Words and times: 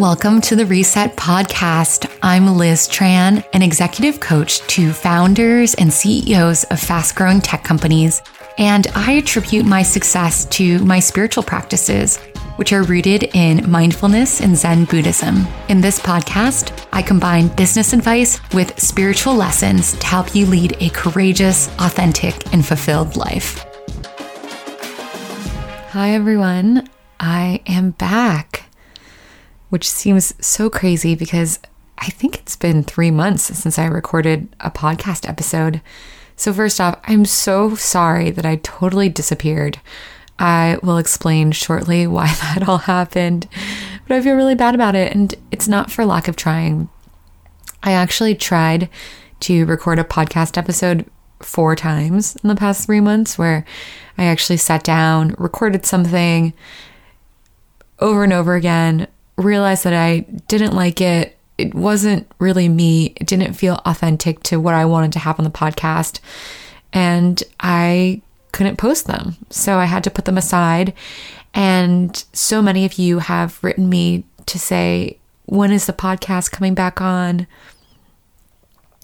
Welcome 0.00 0.40
to 0.40 0.56
the 0.56 0.64
Reset 0.64 1.14
Podcast. 1.14 2.10
I'm 2.22 2.46
Liz 2.56 2.88
Tran, 2.88 3.44
an 3.52 3.60
executive 3.60 4.18
coach 4.18 4.60
to 4.68 4.94
founders 4.94 5.74
and 5.74 5.92
CEOs 5.92 6.64
of 6.64 6.80
fast 6.80 7.14
growing 7.14 7.42
tech 7.42 7.64
companies, 7.64 8.22
and 8.56 8.86
I 8.94 9.12
attribute 9.12 9.66
my 9.66 9.82
success 9.82 10.46
to 10.56 10.78
my 10.86 11.00
spiritual 11.00 11.42
practices, 11.42 12.16
which 12.56 12.72
are 12.72 12.82
rooted 12.84 13.24
in 13.34 13.70
mindfulness 13.70 14.40
and 14.40 14.56
Zen 14.56 14.86
Buddhism. 14.86 15.46
In 15.68 15.82
this 15.82 16.00
podcast, 16.00 16.72
I 16.94 17.02
combine 17.02 17.48
business 17.48 17.92
advice 17.92 18.40
with 18.54 18.80
spiritual 18.80 19.34
lessons 19.34 19.92
to 19.98 20.06
help 20.06 20.34
you 20.34 20.46
lead 20.46 20.78
a 20.80 20.88
courageous, 20.88 21.68
authentic, 21.78 22.54
and 22.54 22.64
fulfilled 22.64 23.16
life. 23.16 23.66
Hi, 25.90 26.12
everyone. 26.12 26.88
I 27.20 27.60
am 27.66 27.90
back 27.90 28.69
which 29.70 29.88
seems 29.88 30.34
so 30.44 30.68
crazy 30.68 31.14
because 31.14 31.58
I 31.98 32.06
think 32.06 32.38
it's 32.38 32.56
been 32.56 32.82
three 32.82 33.10
months 33.10 33.44
since 33.44 33.78
I 33.78 33.86
recorded 33.86 34.54
a 34.60 34.70
podcast 34.70 35.28
episode. 35.28 35.80
So, 36.36 36.52
first 36.52 36.80
off, 36.80 36.98
I'm 37.04 37.24
so 37.24 37.74
sorry 37.74 38.30
that 38.30 38.46
I 38.46 38.56
totally 38.56 39.08
disappeared. 39.08 39.80
I 40.38 40.78
will 40.82 40.96
explain 40.96 41.52
shortly 41.52 42.06
why 42.06 42.26
that 42.26 42.68
all 42.68 42.78
happened, 42.78 43.48
but 44.06 44.16
I 44.16 44.22
feel 44.22 44.36
really 44.36 44.54
bad 44.54 44.74
about 44.74 44.94
it, 44.94 45.12
and 45.14 45.34
it's 45.50 45.68
not 45.68 45.90
for 45.90 46.04
lack 46.04 46.28
of 46.28 46.36
trying. 46.36 46.88
I 47.82 47.92
actually 47.92 48.34
tried 48.34 48.88
to 49.40 49.64
record 49.66 49.98
a 49.98 50.04
podcast 50.04 50.58
episode 50.58 51.04
four 51.40 51.74
times 51.74 52.36
in 52.42 52.48
the 52.48 52.54
past 52.54 52.86
three 52.86 53.00
months 53.00 53.38
where 53.38 53.64
I 54.18 54.24
actually 54.24 54.58
sat 54.58 54.84
down, 54.84 55.34
recorded 55.38 55.86
something 55.86 56.52
over 57.98 58.24
and 58.24 58.32
over 58.32 58.54
again, 58.54 59.06
realized 59.40 59.84
that 59.84 59.94
I 59.94 60.20
didn't 60.48 60.74
like 60.74 61.00
it. 61.00 61.36
It 61.58 61.74
wasn't 61.74 62.30
really 62.38 62.68
me. 62.68 63.12
It 63.16 63.26
didn't 63.26 63.54
feel 63.54 63.80
authentic 63.84 64.42
to 64.44 64.60
what 64.60 64.74
I 64.74 64.84
wanted 64.84 65.12
to 65.12 65.18
have 65.18 65.38
on 65.38 65.44
the 65.44 65.50
podcast. 65.50 66.20
And 66.92 67.42
I 67.60 68.22
couldn't 68.52 68.76
post 68.76 69.06
them. 69.06 69.36
So 69.50 69.76
I 69.76 69.84
had 69.84 70.04
to 70.04 70.10
put 70.10 70.24
them 70.24 70.38
aside. 70.38 70.92
And 71.54 72.24
so 72.32 72.62
many 72.62 72.84
of 72.84 72.94
you 72.94 73.18
have 73.18 73.62
written 73.62 73.88
me 73.88 74.24
to 74.46 74.58
say, 74.58 75.18
when 75.46 75.72
is 75.72 75.86
the 75.86 75.92
podcast 75.92 76.52
coming 76.52 76.74
back 76.74 77.00
on? 77.00 77.46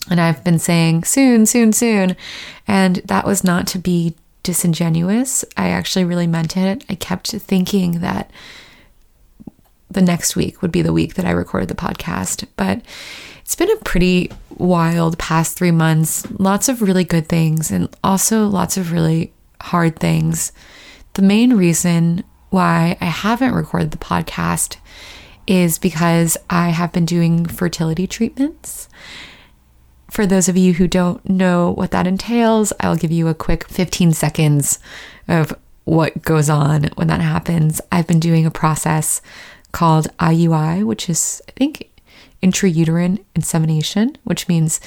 And 0.09 0.21
I've 0.21 0.45
been 0.45 0.59
saying 0.59 1.05
soon, 1.05 1.47
soon, 1.47 1.73
soon. 1.73 2.17
And 2.69 2.97
that 3.07 3.27
was 3.27 3.43
not 3.43 3.67
to 3.69 3.79
be 3.79 4.15
disingenuous. 4.43 5.45
I 5.57 5.69
actually 5.71 6.05
really 6.05 6.29
meant 6.29 6.57
it. 6.57 6.85
I 6.89 6.95
kept 6.95 7.33
thinking 7.33 8.01
that 8.01 8.31
the 9.91 10.03
next 10.03 10.37
week 10.37 10.63
would 10.63 10.73
be 10.73 10.83
the 10.83 10.93
week 10.93 11.15
that 11.15 11.25
I 11.25 11.31
recorded 11.31 11.69
the 11.69 11.75
podcast. 11.75 12.47
But 12.57 12.83
it's 13.41 13.55
been 13.55 13.71
a 13.71 13.77
pretty 13.85 14.31
wild 14.57 15.19
past 15.19 15.57
three 15.57 15.71
months. 15.71 16.27
Lots 16.39 16.69
of 16.69 16.83
really 16.83 17.05
good 17.05 17.29
things 17.29 17.71
and 17.71 17.89
also 18.03 18.47
lots 18.47 18.77
of 18.77 18.93
really 18.93 19.33
hard 19.61 19.99
things. 19.99 20.53
The 21.15 21.23
main 21.23 21.55
reason 21.55 22.25
why 22.51 22.97
I 23.01 23.07
haven't 23.07 23.55
recorded 23.55 23.91
the 23.91 23.99
podcast 23.99 24.77
is 25.47 25.79
because 25.79 26.37
I 26.51 26.71
have 26.71 26.93
been 26.93 27.05
doing 27.07 27.47
fertility 27.47 28.07
treatments. 28.07 28.89
For 30.11 30.27
those 30.27 30.49
of 30.49 30.57
you 30.57 30.75
who 30.75 30.89
don't 30.89 31.29
know 31.29 31.71
what 31.71 31.91
that 31.93 32.07
entails, 32.07 32.73
I'll 32.81 32.97
give 32.97 33.13
you 33.13 33.29
a 33.29 33.35
quick 33.35 33.69
15 33.69 34.13
seconds 34.13 34.79
of 35.29 35.55
what 35.85 36.21
goes 36.23 36.51
on 36.51 36.91
when 36.97 37.07
that 37.09 37.21
happens. 37.21 37.81
I've 37.93 38.07
been 38.07 38.21
doing 38.21 38.45
a 38.45 38.51
process 38.51 39.21
called 39.77 40.09
IUI, 40.17 40.83
which 40.87 41.11
is, 41.11 41.43
I 41.49 41.53
think, 41.53 41.91
intrauterine 42.43 43.23
insemination, 43.35 44.17
which 44.25 44.49
means 44.49 44.81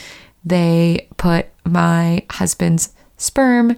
they 0.43 1.07
put 1.17 1.45
my 1.63 2.25
husband's 2.31 2.91
sperm 3.15 3.77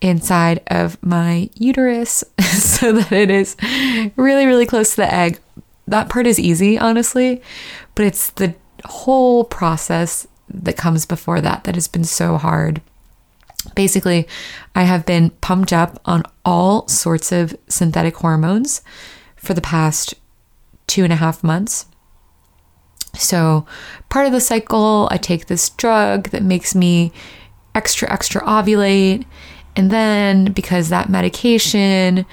inside 0.00 0.62
of 0.68 0.96
my 1.02 1.50
uterus 1.54 2.22
so 2.40 2.92
that 2.92 3.10
it 3.10 3.30
is 3.30 3.56
really, 4.14 4.46
really 4.46 4.64
close 4.64 4.90
to 4.90 4.98
the 4.98 5.12
egg. 5.12 5.40
That 5.88 6.08
part 6.08 6.24
is 6.24 6.38
easy, 6.38 6.78
honestly, 6.78 7.42
but 7.96 8.06
it's 8.06 8.30
the 8.30 8.54
whole 8.84 9.42
process 9.42 10.24
that 10.48 10.76
comes 10.76 11.04
before 11.04 11.40
that 11.40 11.64
that 11.64 11.74
has 11.74 11.88
been 11.88 12.04
so 12.04 12.36
hard. 12.36 12.80
Basically, 13.74 14.28
I 14.76 14.84
have 14.84 15.04
been 15.04 15.30
pumped 15.30 15.72
up 15.72 15.98
on 16.04 16.22
all 16.44 16.86
sorts 16.86 17.32
of 17.32 17.56
synthetic 17.66 18.14
hormones 18.18 18.82
for 19.34 19.52
the 19.52 19.60
past 19.60 20.14
two 20.94 21.02
and 21.02 21.12
a 21.12 21.16
half 21.16 21.42
months. 21.42 21.86
So, 23.14 23.66
part 24.10 24.26
of 24.26 24.32
the 24.32 24.40
cycle, 24.40 25.08
I 25.10 25.16
take 25.16 25.46
this 25.46 25.70
drug 25.70 26.28
that 26.28 26.44
makes 26.44 26.72
me 26.72 27.12
extra, 27.74 28.12
extra 28.12 28.40
ovulate. 28.42 29.26
And 29.74 29.90
then, 29.90 30.52
because 30.52 30.90
that 30.90 31.08
medication 31.08 32.24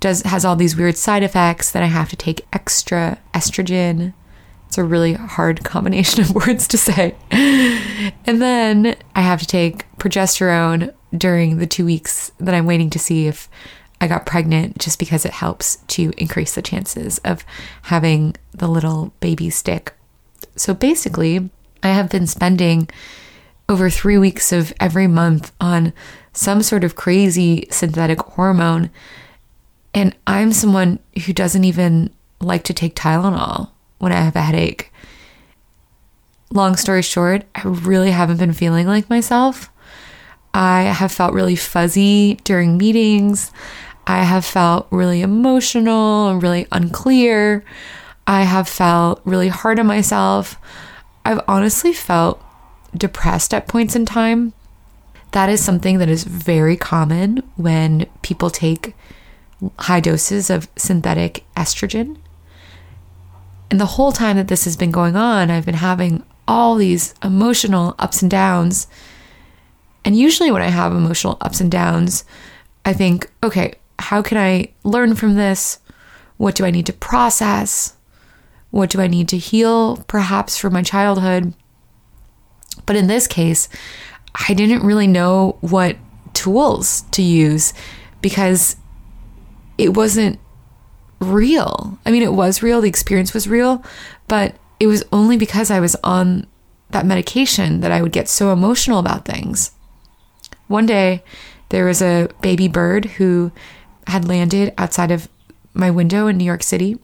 does 0.00 0.20
has 0.22 0.44
all 0.44 0.54
these 0.54 0.76
weird 0.76 0.98
side 0.98 1.22
effects, 1.22 1.70
that 1.70 1.82
I 1.82 1.86
have 1.86 2.10
to 2.10 2.16
take 2.16 2.46
extra 2.52 3.18
estrogen. 3.32 4.12
It's 4.68 4.76
a 4.76 4.84
really 4.84 5.14
hard 5.14 5.64
combination 5.74 6.20
of 6.20 6.34
words 6.34 6.68
to 6.68 6.76
say. 6.78 7.14
And 7.30 8.42
then 8.42 8.96
I 9.14 9.22
have 9.22 9.40
to 9.40 9.46
take 9.46 9.90
progesterone 9.96 10.92
during 11.16 11.56
the 11.56 11.66
two 11.66 11.86
weeks 11.86 12.32
that 12.38 12.54
I'm 12.54 12.66
waiting 12.66 12.90
to 12.90 12.98
see 12.98 13.26
if 13.26 13.48
I 14.00 14.06
got 14.06 14.26
pregnant 14.26 14.78
just 14.78 14.98
because 14.98 15.24
it 15.24 15.32
helps 15.32 15.76
to 15.88 16.12
increase 16.16 16.54
the 16.54 16.62
chances 16.62 17.18
of 17.18 17.44
having 17.82 18.34
the 18.52 18.66
little 18.68 19.12
baby 19.20 19.50
stick. 19.50 19.92
So 20.56 20.72
basically, 20.72 21.50
I 21.82 21.88
have 21.88 22.08
been 22.10 22.26
spending 22.26 22.88
over 23.68 23.88
three 23.88 24.18
weeks 24.18 24.52
of 24.52 24.72
every 24.80 25.06
month 25.06 25.52
on 25.60 25.92
some 26.32 26.62
sort 26.62 26.82
of 26.82 26.96
crazy 26.96 27.66
synthetic 27.70 28.20
hormone. 28.20 28.90
And 29.94 30.16
I'm 30.26 30.52
someone 30.52 30.98
who 31.24 31.32
doesn't 31.32 31.64
even 31.64 32.10
like 32.40 32.64
to 32.64 32.74
take 32.74 32.96
Tylenol 32.96 33.70
when 33.98 34.12
I 34.12 34.20
have 34.20 34.36
a 34.36 34.42
headache. 34.42 34.92
Long 36.52 36.74
story 36.76 37.02
short, 37.02 37.44
I 37.54 37.62
really 37.64 38.10
haven't 38.10 38.38
been 38.38 38.52
feeling 38.52 38.86
like 38.86 39.08
myself. 39.08 39.70
I 40.52 40.82
have 40.82 41.12
felt 41.12 41.32
really 41.32 41.54
fuzzy 41.54 42.40
during 42.42 42.76
meetings. 42.76 43.52
I 44.10 44.24
have 44.24 44.44
felt 44.44 44.88
really 44.90 45.22
emotional 45.22 46.30
and 46.30 46.42
really 46.42 46.66
unclear. 46.72 47.64
I 48.26 48.42
have 48.42 48.68
felt 48.68 49.20
really 49.24 49.46
hard 49.46 49.78
on 49.78 49.86
myself. 49.86 50.58
I've 51.24 51.40
honestly 51.46 51.92
felt 51.92 52.42
depressed 52.92 53.54
at 53.54 53.68
points 53.68 53.94
in 53.94 54.06
time. 54.06 54.52
That 55.30 55.48
is 55.48 55.62
something 55.62 55.98
that 55.98 56.08
is 56.08 56.24
very 56.24 56.76
common 56.76 57.48
when 57.54 58.06
people 58.20 58.50
take 58.50 58.96
high 59.78 60.00
doses 60.00 60.50
of 60.50 60.68
synthetic 60.74 61.44
estrogen. 61.56 62.16
And 63.70 63.80
the 63.80 63.94
whole 63.94 64.10
time 64.10 64.38
that 64.38 64.48
this 64.48 64.64
has 64.64 64.76
been 64.76 64.90
going 64.90 65.14
on, 65.14 65.52
I've 65.52 65.66
been 65.66 65.74
having 65.74 66.24
all 66.48 66.74
these 66.74 67.14
emotional 67.22 67.94
ups 67.96 68.22
and 68.22 68.30
downs. 68.30 68.88
And 70.04 70.18
usually, 70.18 70.50
when 70.50 70.62
I 70.62 70.70
have 70.70 70.90
emotional 70.90 71.38
ups 71.40 71.60
and 71.60 71.70
downs, 71.70 72.24
I 72.84 72.92
think, 72.92 73.30
okay, 73.44 73.74
how 74.00 74.22
can 74.22 74.38
I 74.38 74.72
learn 74.84 75.14
from 75.14 75.34
this? 75.34 75.78
What 76.36 76.54
do 76.54 76.64
I 76.64 76.70
need 76.70 76.86
to 76.86 76.92
process? 76.92 77.96
What 78.70 78.90
do 78.90 79.00
I 79.00 79.06
need 79.06 79.28
to 79.28 79.38
heal, 79.38 79.98
perhaps 80.08 80.56
from 80.56 80.72
my 80.72 80.82
childhood? 80.82 81.54
But 82.86 82.96
in 82.96 83.06
this 83.06 83.26
case, 83.26 83.68
I 84.48 84.54
didn't 84.54 84.84
really 84.86 85.06
know 85.06 85.58
what 85.60 85.96
tools 86.32 87.02
to 87.12 87.22
use 87.22 87.72
because 88.22 88.76
it 89.76 89.96
wasn't 89.96 90.38
real. 91.20 91.98
I 92.06 92.10
mean, 92.10 92.22
it 92.22 92.32
was 92.32 92.62
real, 92.62 92.80
the 92.80 92.88
experience 92.88 93.34
was 93.34 93.48
real, 93.48 93.84
but 94.28 94.54
it 94.78 94.86
was 94.86 95.04
only 95.12 95.36
because 95.36 95.70
I 95.70 95.80
was 95.80 95.96
on 96.02 96.46
that 96.90 97.06
medication 97.06 97.80
that 97.80 97.92
I 97.92 98.02
would 98.02 98.12
get 98.12 98.28
so 98.28 98.52
emotional 98.52 98.98
about 98.98 99.24
things. 99.24 99.72
One 100.68 100.86
day, 100.86 101.22
there 101.70 101.84
was 101.84 102.02
a 102.02 102.28
baby 102.40 102.68
bird 102.68 103.04
who 103.04 103.52
had 104.10 104.28
landed 104.28 104.74
outside 104.76 105.10
of 105.10 105.28
my 105.72 105.90
window 105.90 106.26
in 106.26 106.36
New 106.36 106.44
York 106.44 106.62
City. 106.62 106.98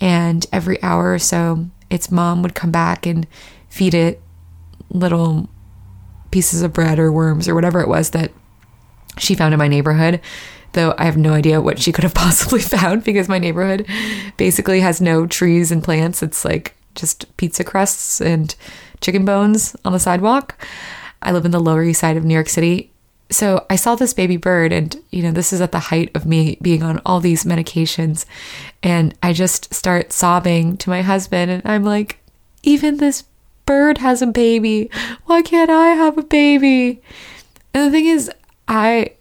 And 0.00 0.46
every 0.52 0.80
hour 0.82 1.12
or 1.12 1.18
so, 1.18 1.68
its 1.90 2.10
mom 2.10 2.42
would 2.42 2.54
come 2.54 2.70
back 2.70 3.06
and 3.06 3.26
feed 3.68 3.94
it 3.94 4.20
little 4.90 5.48
pieces 6.30 6.62
of 6.62 6.72
bread 6.72 6.98
or 6.98 7.10
worms 7.10 7.48
or 7.48 7.54
whatever 7.54 7.80
it 7.80 7.88
was 7.88 8.10
that 8.10 8.30
she 9.18 9.34
found 9.34 9.52
in 9.52 9.58
my 9.58 9.68
neighborhood. 9.68 10.20
Though 10.74 10.94
I 10.98 11.04
have 11.04 11.16
no 11.16 11.32
idea 11.32 11.60
what 11.60 11.78
she 11.78 11.92
could 11.92 12.04
have 12.04 12.14
possibly 12.26 12.60
found 12.60 13.04
because 13.04 13.28
my 13.28 13.38
neighborhood 13.38 13.86
basically 14.36 14.80
has 14.80 15.00
no 15.00 15.26
trees 15.26 15.72
and 15.72 15.82
plants. 15.82 16.22
It's 16.22 16.44
like 16.44 16.76
just 16.94 17.36
pizza 17.36 17.64
crusts 17.64 18.20
and 18.20 18.54
chicken 19.00 19.24
bones 19.24 19.74
on 19.84 19.92
the 19.92 19.98
sidewalk. 19.98 20.62
I 21.22 21.32
live 21.32 21.44
in 21.44 21.50
the 21.50 21.60
Lower 21.60 21.82
East 21.82 22.00
Side 22.00 22.16
of 22.16 22.24
New 22.24 22.34
York 22.34 22.48
City 22.48 22.92
so 23.30 23.66
I 23.68 23.76
saw 23.76 23.94
this 23.94 24.14
baby 24.14 24.36
bird, 24.36 24.72
and 24.72 24.96
you 25.10 25.22
know, 25.22 25.32
this 25.32 25.52
is 25.52 25.60
at 25.60 25.72
the 25.72 25.78
height 25.78 26.10
of 26.14 26.26
me 26.26 26.58
being 26.62 26.82
on 26.82 27.00
all 27.04 27.20
these 27.20 27.44
medications. 27.44 28.24
And 28.82 29.14
I 29.22 29.32
just 29.32 29.72
start 29.72 30.12
sobbing 30.12 30.76
to 30.78 30.90
my 30.90 31.02
husband, 31.02 31.50
and 31.50 31.62
I'm 31.64 31.84
like, 31.84 32.18
even 32.62 32.96
this 32.96 33.24
bird 33.66 33.98
has 33.98 34.22
a 34.22 34.26
baby. 34.26 34.90
Why 35.26 35.42
can't 35.42 35.70
I 35.70 35.88
have 35.88 36.16
a 36.16 36.22
baby? 36.22 37.02
And 37.74 37.86
the 37.86 37.90
thing 37.90 38.06
is, 38.06 38.30
I 38.66 39.12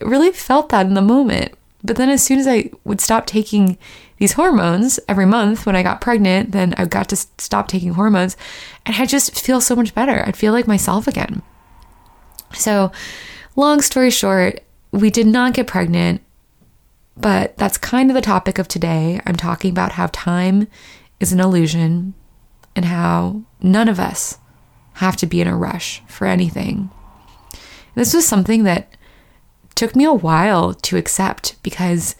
really 0.00 0.32
felt 0.32 0.70
that 0.70 0.86
in 0.86 0.94
the 0.94 1.02
moment. 1.02 1.52
But 1.84 1.96
then 1.96 2.08
as 2.08 2.22
soon 2.22 2.38
as 2.38 2.46
I 2.46 2.70
would 2.84 3.00
stop 3.00 3.26
taking 3.26 3.76
these 4.18 4.34
hormones 4.34 5.00
every 5.08 5.26
month 5.26 5.66
when 5.66 5.74
I 5.74 5.82
got 5.82 6.00
pregnant, 6.00 6.52
then 6.52 6.74
I 6.78 6.84
got 6.84 7.08
to 7.08 7.16
stop 7.16 7.66
taking 7.66 7.94
hormones 7.94 8.36
and 8.86 8.94
I 8.96 9.04
just 9.04 9.38
feel 9.38 9.60
so 9.60 9.74
much 9.74 9.94
better. 9.94 10.22
I'd 10.24 10.36
feel 10.36 10.52
like 10.52 10.68
myself 10.68 11.08
again. 11.08 11.42
So, 12.54 12.92
long 13.56 13.80
story 13.80 14.10
short, 14.10 14.62
we 14.90 15.10
did 15.10 15.26
not 15.26 15.54
get 15.54 15.66
pregnant, 15.66 16.20
but 17.16 17.56
that's 17.56 17.78
kind 17.78 18.10
of 18.10 18.14
the 18.14 18.20
topic 18.20 18.58
of 18.58 18.68
today. 18.68 19.20
I'm 19.26 19.36
talking 19.36 19.70
about 19.70 19.92
how 19.92 20.08
time 20.12 20.68
is 21.20 21.32
an 21.32 21.40
illusion 21.40 22.14
and 22.74 22.84
how 22.86 23.42
none 23.60 23.88
of 23.88 24.00
us 24.00 24.38
have 24.94 25.16
to 25.16 25.26
be 25.26 25.40
in 25.40 25.48
a 25.48 25.56
rush 25.56 26.02
for 26.06 26.26
anything. 26.26 26.90
This 27.94 28.14
was 28.14 28.26
something 28.26 28.64
that 28.64 28.96
took 29.74 29.96
me 29.96 30.04
a 30.04 30.12
while 30.12 30.74
to 30.74 30.96
accept 30.96 31.62
because 31.62 32.14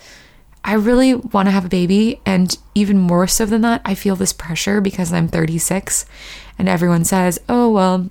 I 0.65 0.75
really 0.75 1.15
want 1.15 1.47
to 1.47 1.53
have 1.53 1.65
a 1.65 1.71
baby. 1.71 2.21
And 2.25 2.57
even 2.75 2.99
more 2.99 3.27
so 3.27 3.47
than 3.47 3.63
that, 3.63 3.83
I 3.85 3.95
feel 3.95 4.17
this 4.17 4.33
pressure 4.33 4.81
because 4.81 5.13
I'm 5.13 5.29
36 5.29 6.07
and 6.59 6.69
everyone 6.69 7.05
says, 7.05 7.41
oh, 7.49 7.71
well, 7.71 8.11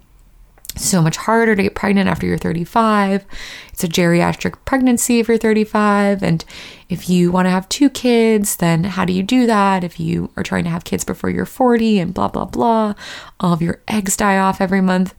so 0.75 1.01
much 1.01 1.18
harder 1.18 1.56
to 1.56 1.63
get 1.63 1.75
pregnant 1.75 2.09
after 2.09 2.25
you're 2.25 2.38
35. 2.38 3.25
It's 3.73 3.83
a 3.83 3.88
geriatric 3.88 4.56
pregnancy 4.65 5.19
if 5.19 5.27
you're 5.27 5.38
35. 5.38 6.23
And 6.23 6.45
if 6.89 7.09
you 7.09 7.31
want 7.31 7.45
to 7.45 7.51
have 7.51 7.68
two 7.69 7.89
kids, 7.89 8.57
then 8.57 8.83
how 8.83 9.06
do 9.06 9.13
you 9.13 9.23
do 9.23 9.45
that? 9.47 9.83
If 9.83 10.00
you 10.00 10.31
are 10.38 10.44
trying 10.44 10.63
to 10.65 10.69
have 10.69 10.83
kids 10.83 11.03
before 11.03 11.29
you're 11.29 11.45
40 11.45 12.00
and 12.00 12.13
blah, 12.13 12.29
blah, 12.29 12.45
blah, 12.45 12.94
all 13.39 13.53
of 13.53 13.62
your 13.62 13.81
eggs 13.88 14.15
die 14.15 14.38
off 14.38 14.62
every 14.62 14.81
month. 14.81 15.13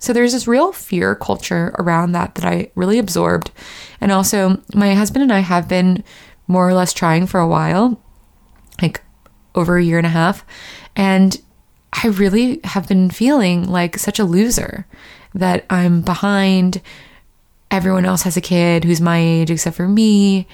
So 0.00 0.12
there's 0.12 0.32
this 0.32 0.48
real 0.48 0.72
fear 0.72 1.14
culture 1.14 1.74
around 1.78 2.12
that 2.12 2.34
that 2.36 2.44
I 2.44 2.70
really 2.74 2.98
absorbed. 2.98 3.50
And 4.00 4.12
also, 4.12 4.60
my 4.74 4.94
husband 4.94 5.22
and 5.22 5.32
I 5.32 5.40
have 5.40 5.68
been 5.68 6.04
more 6.46 6.68
or 6.68 6.74
less 6.74 6.92
trying 6.92 7.26
for 7.26 7.40
a 7.40 7.48
while, 7.48 8.00
like 8.82 9.00
over 9.54 9.76
a 9.76 9.84
year 9.84 9.98
and 9.98 10.06
a 10.06 10.10
half. 10.10 10.44
And 10.96 11.40
I 12.02 12.08
really 12.08 12.60
have 12.64 12.88
been 12.88 13.10
feeling 13.10 13.64
like 13.64 13.98
such 13.98 14.18
a 14.18 14.24
loser 14.24 14.86
that 15.34 15.64
I'm 15.70 16.02
behind. 16.02 16.82
Everyone 17.70 18.04
else 18.04 18.22
has 18.22 18.36
a 18.36 18.42
kid 18.42 18.84
who's 18.84 19.00
my 19.00 19.18
age 19.18 19.50
except 19.50 19.76
for 19.76 19.88
me. 19.88 20.46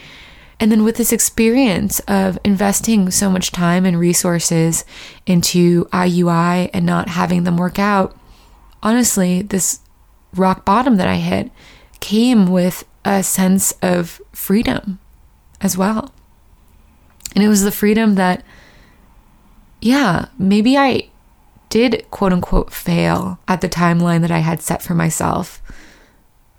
And 0.61 0.71
then 0.71 0.85
with 0.85 0.97
this 0.97 1.13
experience 1.13 2.01
of 2.01 2.39
investing 2.45 3.11
so 3.11 3.31
much 3.31 3.51
time 3.51 3.87
and 3.87 3.99
resources 3.99 4.85
into 5.25 5.87
IUI 5.87 6.69
and 6.75 6.85
not 6.85 7.09
having 7.09 7.45
them 7.45 7.57
work 7.57 7.79
out, 7.79 8.15
honestly, 8.83 9.41
this 9.41 9.81
rock 10.35 10.67
bottom 10.67 10.97
that 10.97 11.09
I 11.09 11.17
hit 11.17 11.51
came 12.01 12.47
with 12.47 12.85
a 13.05 13.23
sense 13.23 13.73
of 13.81 14.21
freedom 14.33 14.99
as 15.63 15.79
well. 15.79 16.13
And 17.35 17.43
it 17.43 17.49
was 17.49 17.63
the 17.63 17.73
freedom 17.73 18.17
that, 18.17 18.45
yeah, 19.81 20.27
maybe 20.39 20.77
I 20.77 21.09
did 21.71 22.05
quote 22.11 22.33
unquote 22.33 22.73
fail 22.73 23.39
at 23.49 23.63
the 23.63 23.69
timeline 23.69 24.21
that 24.21 24.31
I 24.31 24.41
had 24.41 24.61
set 24.61 24.83
for 24.83 24.95
myself. 24.95 25.63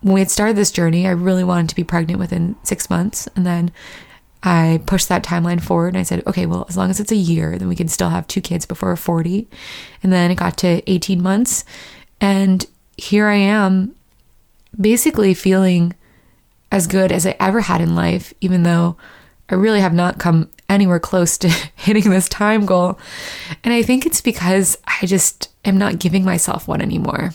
When 0.01 0.15
we 0.15 0.21
had 0.21 0.31
started 0.31 0.55
this 0.55 0.71
journey, 0.71 1.05
I 1.05 1.11
really 1.11 1.43
wanted 1.43 1.69
to 1.69 1.75
be 1.75 1.83
pregnant 1.83 2.19
within 2.19 2.55
six 2.63 2.89
months. 2.89 3.27
And 3.35 3.45
then 3.45 3.71
I 4.41 4.81
pushed 4.87 5.09
that 5.09 5.23
timeline 5.23 5.61
forward 5.61 5.89
and 5.89 5.97
I 5.97 6.03
said, 6.03 6.23
okay, 6.25 6.47
well, 6.47 6.65
as 6.67 6.75
long 6.75 6.89
as 6.89 6.99
it's 6.99 7.11
a 7.11 7.15
year, 7.15 7.59
then 7.59 7.67
we 7.67 7.75
can 7.75 7.87
still 7.87 8.09
have 8.09 8.25
two 8.25 8.41
kids 8.41 8.65
before 8.65 8.95
40. 8.95 9.47
And 10.01 10.11
then 10.11 10.31
it 10.31 10.35
got 10.35 10.57
to 10.57 10.81
18 10.89 11.21
months. 11.21 11.63
And 12.19 12.65
here 12.97 13.27
I 13.27 13.35
am, 13.35 13.95
basically 14.79 15.33
feeling 15.33 15.93
as 16.71 16.87
good 16.87 17.11
as 17.11 17.27
I 17.27 17.35
ever 17.39 17.61
had 17.61 17.81
in 17.81 17.95
life, 17.95 18.33
even 18.41 18.63
though 18.63 18.97
I 19.51 19.55
really 19.55 19.81
have 19.81 19.93
not 19.93 20.17
come 20.17 20.49
anywhere 20.69 20.99
close 20.99 21.37
to 21.39 21.49
hitting 21.75 22.09
this 22.09 22.29
time 22.29 22.65
goal. 22.65 22.97
And 23.63 23.73
I 23.73 23.83
think 23.83 24.05
it's 24.05 24.21
because 24.21 24.77
I 24.87 25.05
just 25.05 25.49
am 25.65 25.77
not 25.77 25.99
giving 25.99 26.23
myself 26.23 26.67
one 26.67 26.81
anymore. 26.81 27.31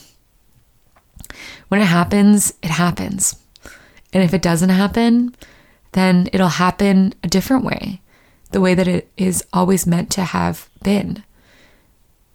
When 1.67 1.81
it 1.81 1.85
happens, 1.85 2.53
it 2.63 2.71
happens. 2.71 3.35
And 4.11 4.23
if 4.23 4.33
it 4.33 4.41
doesn't 4.41 4.69
happen, 4.69 5.35
then 5.91 6.29
it'll 6.33 6.47
happen 6.47 7.13
a 7.23 7.27
different 7.27 7.63
way, 7.63 8.01
the 8.51 8.61
way 8.61 8.73
that 8.73 8.87
it 8.87 9.11
is 9.17 9.45
always 9.53 9.85
meant 9.85 10.09
to 10.11 10.23
have 10.23 10.69
been. 10.83 11.23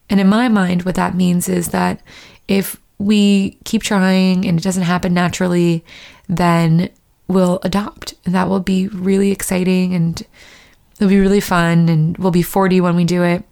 And 0.09 0.21
in 0.21 0.29
my 0.29 0.49
mind, 0.49 0.83
what 0.83 0.95
that 0.95 1.17
means 1.17 1.49
is 1.49 1.69
that 1.69 2.01
if 2.47 2.77
we 2.99 3.59
keep 3.65 3.83
trying 3.83 4.47
and 4.47 4.59
it 4.59 4.63
doesn't 4.63 4.83
happen 4.83 5.15
naturally, 5.15 5.85
then 6.29 6.91
we'll 7.33 7.61
adopt. 7.63 8.15
And 8.25 8.35
that 8.35 8.49
will 8.49 8.61
be 8.61 8.89
really 8.89 9.31
exciting 9.31 9.95
and 9.95 10.23
it'll 10.97 11.09
be 11.09 11.21
really 11.21 11.41
fun. 11.41 11.89
And 11.89 12.17
we'll 12.19 12.31
be 12.31 12.43
40 12.43 12.81
when 12.81 12.97
we 12.97 13.05
do 13.05 13.23
it. 13.23 13.45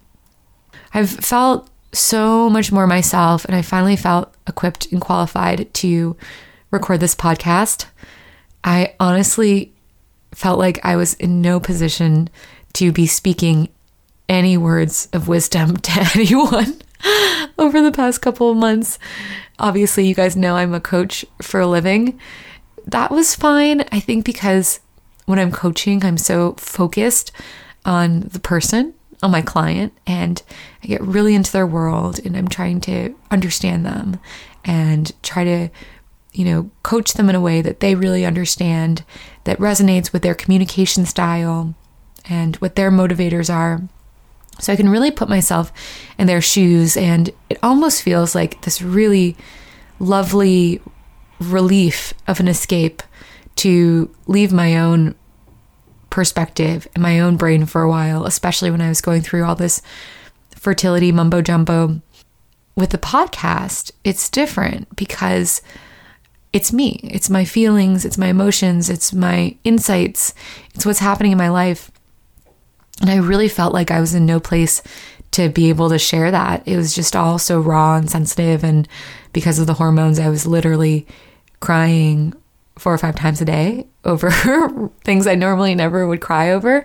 I've 0.93 1.11
felt 1.11 1.71
so 1.93 2.49
much 2.49 2.71
more 2.71 2.87
myself, 2.87 3.44
and 3.44 3.55
I 3.55 3.62
finally 3.62 3.97
felt 3.97 4.35
equipped 4.47 4.91
and 4.93 5.00
qualified 5.00 5.73
to 5.75 6.17
record 6.71 7.00
this 7.00 7.15
podcast. 7.15 7.87
I 8.62 8.94
honestly 9.00 9.73
felt 10.32 10.59
like 10.59 10.85
I 10.85 10.97
was 10.97 11.15
in 11.15 11.41
no 11.41 11.59
position 11.59 12.29
to 12.75 12.93
be 12.93 13.06
speaking 13.06 13.69
any 14.29 14.56
words 14.56 15.09
of 15.12 15.27
wisdom 15.27 15.77
to 15.79 16.11
anyone 16.15 16.81
over 17.59 17.81
the 17.81 17.93
past 17.93 18.21
couple 18.23 18.50
of 18.50 18.56
months. 18.56 18.99
Obviously, 19.59 20.06
you 20.06 20.15
guys 20.15 20.37
know 20.37 20.56
I'm 20.56 20.75
a 20.75 20.81
coach 20.81 21.25
for 21.43 21.61
a 21.61 21.67
living. 21.67 22.19
That 22.87 23.11
was 23.11 23.35
fine, 23.35 23.85
I 23.93 24.00
think, 24.00 24.25
because 24.25 24.81
when 25.27 25.38
I'm 25.38 25.53
coaching, 25.53 26.05
I'm 26.05 26.19
so 26.19 26.55
focused 26.55 27.31
on 27.85 28.21
the 28.21 28.41
person, 28.41 28.94
on 29.23 29.31
my 29.31 29.43
client, 29.43 29.93
and 30.06 30.43
I 30.82 30.87
get 30.87 31.00
really 31.03 31.35
into 31.35 31.53
their 31.53 31.67
world 31.67 32.19
and 32.25 32.37
I'm 32.37 32.49
trying 32.49 32.81
to 32.82 33.15
understand 33.31 33.87
them 33.87 34.19
and 34.65 35.12
try 35.23 35.44
to, 35.44 35.69
you 36.32 36.44
know, 36.44 36.71
coach 36.82 37.12
them 37.15 37.29
in 37.29 37.35
a 37.35 37.41
way 37.41 37.62
that 37.62 37.81
they 37.81 37.94
really 37.94 38.25
understand, 38.25 39.05
that 39.44 39.59
resonates 39.59 40.12
with 40.12 40.23
their 40.23 40.35
communication 40.35 41.06
style 41.06 41.75
and 42.29 42.56
what 42.56 42.77
their 42.77 42.91
motivators 42.91 43.53
are. 43.53 43.82
So 44.58 44.72
I 44.72 44.77
can 44.77 44.91
really 44.91 45.10
put 45.10 45.29
myself 45.29 45.72
in 46.19 46.27
their 46.27 46.43
shoes, 46.43 46.96
and 46.96 47.31
it 47.49 47.58
almost 47.63 48.03
feels 48.03 48.34
like 48.34 48.63
this 48.63 48.82
really 48.82 49.37
lovely 49.99 50.82
relief 51.41 52.13
of 52.29 52.39
an 52.39 52.49
escape 52.49 53.03
to 53.56 54.15
leave 54.27 54.53
my 54.53 54.79
own 54.79 55.15
perspective 56.11 56.87
and 56.94 57.03
my 57.03 57.20
own 57.20 57.37
brain 57.37 57.67
for 57.67 57.82
a 57.82 57.89
while, 57.89 58.27
especially 58.27 58.70
when 58.70 58.81
I 58.81 58.89
was 58.89 59.01
going 59.01 59.23
through 59.23 59.44
all 59.44 59.55
this 59.55 59.81
fertility 60.55 61.13
mumbo 61.13 61.41
jumbo. 61.41 62.01
With 62.77 62.91
the 62.91 62.99
podcast, 62.99 63.93
it's 64.05 64.29
different 64.29 64.94
because 64.97 65.63
it's 66.53 66.73
me, 66.73 67.01
it's 67.05 67.31
my 67.31 67.44
feelings, 67.44 68.05
it's 68.05 68.19
my 68.19 68.29
emotions, 68.29 68.91
it's 68.91 69.13
my 69.13 69.56
insights, 69.65 70.35
it's 70.75 70.87
what's 70.87 70.99
happening 70.99 71.32
in 71.32 71.39
my 71.39 71.49
life. 71.49 71.91
And 73.01 73.11
I 73.11 73.17
really 73.17 73.49
felt 73.49 73.73
like 73.73 73.91
I 73.91 74.01
was 74.01 74.15
in 74.15 74.27
no 74.27 74.41
place 74.41 74.82
to 75.32 75.49
be 75.49 75.69
able 75.69 75.89
to 75.91 75.99
share 75.99 76.31
that. 76.31 76.67
It 76.67 76.77
was 76.77 76.94
just 76.94 77.15
all 77.15 77.39
so 77.39 77.61
raw 77.61 77.97
and 77.97 78.11
sensitive. 78.11 78.65
And 78.65 78.89
because 79.32 79.59
of 79.59 79.67
the 79.67 79.75
hormones, 79.75 80.19
I 80.19 80.29
was 80.29 80.47
literally 80.47 81.06
crying 81.60 82.34
four 82.76 82.93
or 82.94 82.98
five 82.98 83.14
times 83.14 83.40
a 83.40 83.44
day 83.44 83.86
over 84.05 84.31
things 85.05 85.26
I 85.26 85.34
normally 85.34 85.74
never 85.74 86.06
would 86.06 86.20
cry 86.20 86.50
over. 86.50 86.84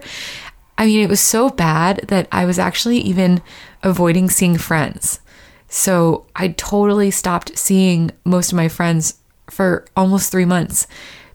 I 0.78 0.86
mean, 0.86 1.00
it 1.00 1.10
was 1.10 1.22
so 1.22 1.50
bad 1.50 2.02
that 2.10 2.28
I 2.32 2.46
was 2.46 2.60
actually 2.60 2.98
even 3.00 3.42
avoiding 3.82 4.30
seeing 4.30 4.58
friends. 4.58 5.22
So 5.70 6.26
I 6.36 6.50
totally 6.50 7.12
stopped 7.12 7.58
seeing 7.58 8.12
most 8.26 8.52
of 8.52 8.58
my 8.58 8.68
friends 8.68 9.20
for 9.50 9.86
almost 9.96 10.32
three 10.32 10.46
months 10.46 10.88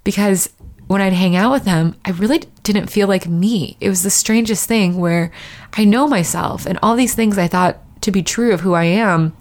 because 0.04 0.50
when 0.86 1.00
I'd 1.00 1.12
hang 1.12 1.36
out 1.36 1.52
with 1.52 1.64
them, 1.64 1.94
I 2.04 2.10
really 2.10 2.42
didn't 2.62 2.88
feel 2.88 3.06
like 3.08 3.28
me. 3.28 3.76
It 3.80 3.88
was 3.88 4.02
the 4.02 4.10
strangest 4.10 4.66
thing 4.66 4.98
where 4.98 5.30
I 5.74 5.84
know 5.84 6.06
myself 6.06 6.66
and 6.66 6.78
all 6.82 6.96
these 6.96 7.14
things 7.14 7.38
I 7.38 7.46
thought 7.46 7.78
to 8.02 8.10
be 8.10 8.22
true 8.22 8.52
of 8.52 8.60
who 8.60 8.74
I 8.74 8.84
am 8.84 9.36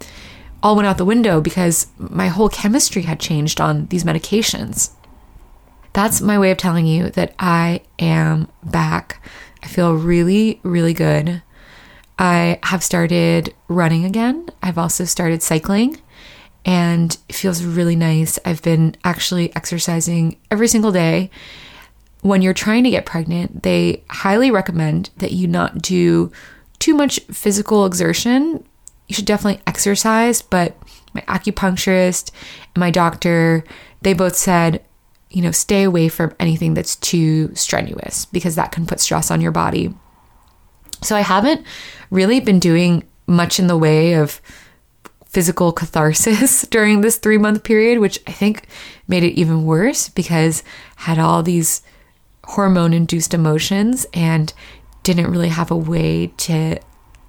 all 0.62 0.76
went 0.76 0.86
out 0.86 0.98
the 0.98 1.04
window 1.04 1.40
because 1.40 1.86
my 1.98 2.28
whole 2.28 2.48
chemistry 2.48 3.02
had 3.02 3.18
changed 3.20 3.60
on 3.60 3.86
these 3.86 4.04
medications. 4.04 4.90
That's 5.92 6.20
my 6.20 6.38
way 6.38 6.50
of 6.50 6.58
telling 6.58 6.86
you 6.86 7.10
that 7.10 7.34
I 7.38 7.82
am 7.98 8.48
back. 8.62 9.22
I 9.62 9.66
feel 9.66 9.94
really, 9.94 10.60
really 10.62 10.94
good. 10.94 11.42
I 12.18 12.58
have 12.64 12.82
started 12.84 13.54
running 13.68 14.04
again. 14.04 14.48
I've 14.62 14.78
also 14.78 15.04
started 15.04 15.42
cycling. 15.42 15.98
and 16.64 17.16
it 17.28 17.34
feels 17.34 17.64
really 17.64 17.96
nice. 17.96 18.38
I've 18.44 18.62
been 18.62 18.94
actually 19.02 19.54
exercising 19.56 20.36
every 20.50 20.68
single 20.68 20.92
day. 20.92 21.30
When 22.20 22.42
you're 22.42 22.52
trying 22.52 22.84
to 22.84 22.90
get 22.90 23.06
pregnant, 23.06 23.62
they 23.62 24.02
highly 24.10 24.50
recommend 24.50 25.08
that 25.16 25.32
you 25.32 25.48
not 25.48 25.80
do 25.80 26.30
too 26.78 26.94
much 26.94 27.18
physical 27.30 27.86
exertion. 27.86 28.62
You 29.10 29.14
should 29.14 29.24
definitely 29.24 29.60
exercise, 29.66 30.40
but 30.40 30.76
my 31.14 31.22
acupuncturist 31.22 32.30
and 32.62 32.80
my 32.80 32.92
doctor, 32.92 33.64
they 34.02 34.12
both 34.12 34.36
said, 34.36 34.84
you 35.30 35.42
know, 35.42 35.50
stay 35.50 35.82
away 35.82 36.08
from 36.08 36.32
anything 36.38 36.74
that's 36.74 36.94
too 36.94 37.52
strenuous 37.56 38.26
because 38.26 38.54
that 38.54 38.70
can 38.70 38.86
put 38.86 39.00
stress 39.00 39.32
on 39.32 39.40
your 39.40 39.50
body. 39.50 39.92
So 41.02 41.16
I 41.16 41.22
haven't 41.22 41.66
really 42.12 42.38
been 42.38 42.60
doing 42.60 43.02
much 43.26 43.58
in 43.58 43.66
the 43.66 43.76
way 43.76 44.12
of 44.12 44.40
physical 45.26 45.72
catharsis 45.72 46.62
during 46.70 47.00
this 47.00 47.16
three 47.16 47.36
month 47.36 47.64
period, 47.64 47.98
which 47.98 48.20
I 48.28 48.30
think 48.30 48.68
made 49.08 49.24
it 49.24 49.32
even 49.32 49.64
worse 49.64 50.08
because 50.08 50.62
I 50.98 51.02
had 51.02 51.18
all 51.18 51.42
these 51.42 51.82
hormone 52.44 52.92
induced 52.92 53.34
emotions 53.34 54.06
and 54.14 54.52
didn't 55.02 55.32
really 55.32 55.48
have 55.48 55.72
a 55.72 55.76
way 55.76 56.28
to 56.36 56.78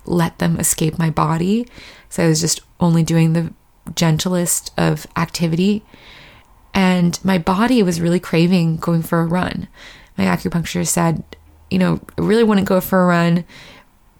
let 0.05 0.39
them 0.39 0.59
escape 0.59 0.97
my 0.97 1.09
body. 1.09 1.67
So 2.09 2.23
I 2.23 2.27
was 2.27 2.41
just 2.41 2.61
only 2.79 3.03
doing 3.03 3.33
the 3.33 3.53
gentlest 3.95 4.71
of 4.77 5.07
activity. 5.15 5.83
And 6.73 7.19
my 7.23 7.37
body 7.37 7.83
was 7.83 8.01
really 8.01 8.19
craving 8.19 8.77
going 8.77 9.01
for 9.01 9.19
a 9.19 9.25
run. 9.25 9.67
My 10.17 10.25
acupuncturist 10.25 10.87
said, 10.87 11.23
you 11.69 11.79
know, 11.79 11.99
I 12.17 12.21
really 12.21 12.43
want 12.43 12.59
to 12.59 12.65
go 12.65 12.81
for 12.81 13.03
a 13.03 13.07
run. 13.07 13.45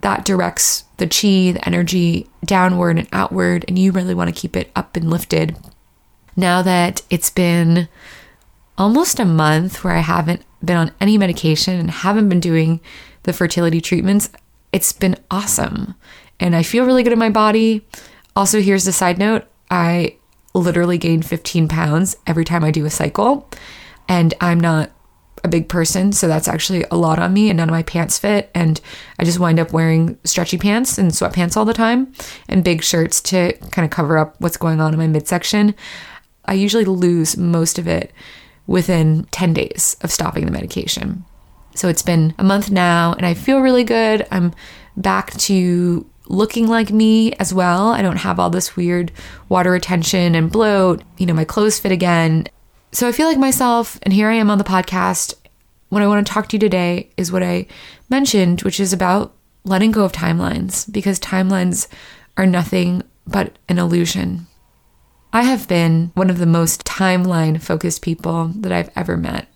That 0.00 0.24
directs 0.24 0.84
the 0.96 1.06
chi, 1.06 1.52
the 1.52 1.60
energy 1.64 2.28
downward 2.44 2.98
and 2.98 3.08
outward, 3.12 3.64
and 3.68 3.78
you 3.78 3.92
really 3.92 4.14
want 4.14 4.34
to 4.34 4.40
keep 4.40 4.56
it 4.56 4.70
up 4.74 4.96
and 4.96 5.08
lifted. 5.08 5.56
Now 6.36 6.62
that 6.62 7.02
it's 7.08 7.30
been 7.30 7.88
almost 8.76 9.20
a 9.20 9.24
month 9.24 9.84
where 9.84 9.94
I 9.94 10.00
haven't 10.00 10.42
been 10.64 10.76
on 10.76 10.92
any 11.00 11.18
medication 11.18 11.78
and 11.78 11.90
haven't 11.90 12.28
been 12.28 12.40
doing 12.40 12.80
the 13.24 13.32
fertility 13.32 13.80
treatments, 13.80 14.30
it's 14.72 14.92
been 14.92 15.16
awesome. 15.30 15.94
And 16.40 16.56
I 16.56 16.62
feel 16.62 16.84
really 16.84 17.02
good 17.02 17.12
in 17.12 17.18
my 17.18 17.30
body. 17.30 17.86
Also, 18.34 18.60
here's 18.60 18.84
the 18.84 18.92
side 18.92 19.18
note 19.18 19.44
I 19.70 20.16
literally 20.54 20.98
gain 20.98 21.22
15 21.22 21.68
pounds 21.68 22.16
every 22.26 22.44
time 22.44 22.64
I 22.64 22.70
do 22.70 22.84
a 22.84 22.90
cycle. 22.90 23.48
And 24.08 24.34
I'm 24.40 24.60
not 24.60 24.90
a 25.44 25.48
big 25.48 25.68
person, 25.68 26.12
so 26.12 26.28
that's 26.28 26.48
actually 26.48 26.84
a 26.90 26.96
lot 26.96 27.18
on 27.18 27.32
me, 27.32 27.50
and 27.50 27.56
none 27.56 27.68
of 27.68 27.72
my 27.72 27.82
pants 27.82 28.18
fit. 28.18 28.50
And 28.54 28.80
I 29.18 29.24
just 29.24 29.40
wind 29.40 29.58
up 29.58 29.72
wearing 29.72 30.18
stretchy 30.24 30.58
pants 30.58 30.98
and 30.98 31.10
sweatpants 31.10 31.56
all 31.56 31.64
the 31.64 31.72
time 31.72 32.12
and 32.48 32.62
big 32.62 32.82
shirts 32.82 33.20
to 33.22 33.52
kind 33.70 33.84
of 33.84 33.90
cover 33.90 34.18
up 34.18 34.36
what's 34.40 34.56
going 34.56 34.80
on 34.80 34.92
in 34.92 34.98
my 34.98 35.06
midsection. 35.06 35.74
I 36.44 36.54
usually 36.54 36.84
lose 36.84 37.36
most 37.36 37.78
of 37.78 37.88
it 37.88 38.12
within 38.66 39.26
10 39.32 39.52
days 39.52 39.96
of 40.02 40.12
stopping 40.12 40.46
the 40.46 40.52
medication. 40.52 41.24
So 41.74 41.88
it's 41.88 42.02
been 42.02 42.34
a 42.38 42.44
month 42.44 42.70
now, 42.70 43.14
and 43.14 43.24
I 43.24 43.34
feel 43.34 43.60
really 43.60 43.84
good. 43.84 44.26
I'm 44.30 44.54
back 44.96 45.32
to 45.32 46.06
looking 46.26 46.68
like 46.68 46.90
me 46.90 47.32
as 47.34 47.52
well. 47.52 47.88
I 47.88 48.02
don't 48.02 48.16
have 48.16 48.38
all 48.38 48.50
this 48.50 48.76
weird 48.76 49.12
water 49.48 49.70
retention 49.70 50.34
and 50.34 50.52
bloat. 50.52 51.02
You 51.18 51.26
know, 51.26 51.34
my 51.34 51.44
clothes 51.44 51.78
fit 51.78 51.92
again. 51.92 52.46
So 52.92 53.08
I 53.08 53.12
feel 53.12 53.26
like 53.26 53.38
myself, 53.38 53.98
and 54.02 54.12
here 54.12 54.28
I 54.28 54.34
am 54.34 54.50
on 54.50 54.58
the 54.58 54.64
podcast. 54.64 55.34
What 55.88 56.02
I 56.02 56.06
want 56.06 56.26
to 56.26 56.32
talk 56.32 56.48
to 56.48 56.56
you 56.56 56.60
today 56.60 57.10
is 57.16 57.32
what 57.32 57.42
I 57.42 57.66
mentioned, 58.08 58.62
which 58.62 58.80
is 58.80 58.92
about 58.92 59.34
letting 59.64 59.92
go 59.92 60.04
of 60.04 60.12
timelines 60.12 60.90
because 60.90 61.20
timelines 61.20 61.86
are 62.36 62.46
nothing 62.46 63.02
but 63.26 63.58
an 63.68 63.78
illusion. 63.78 64.46
I 65.32 65.42
have 65.42 65.68
been 65.68 66.10
one 66.14 66.28
of 66.28 66.38
the 66.38 66.46
most 66.46 66.84
timeline 66.84 67.62
focused 67.62 68.02
people 68.02 68.48
that 68.56 68.72
I've 68.72 68.90
ever 68.96 69.16
met 69.16 69.48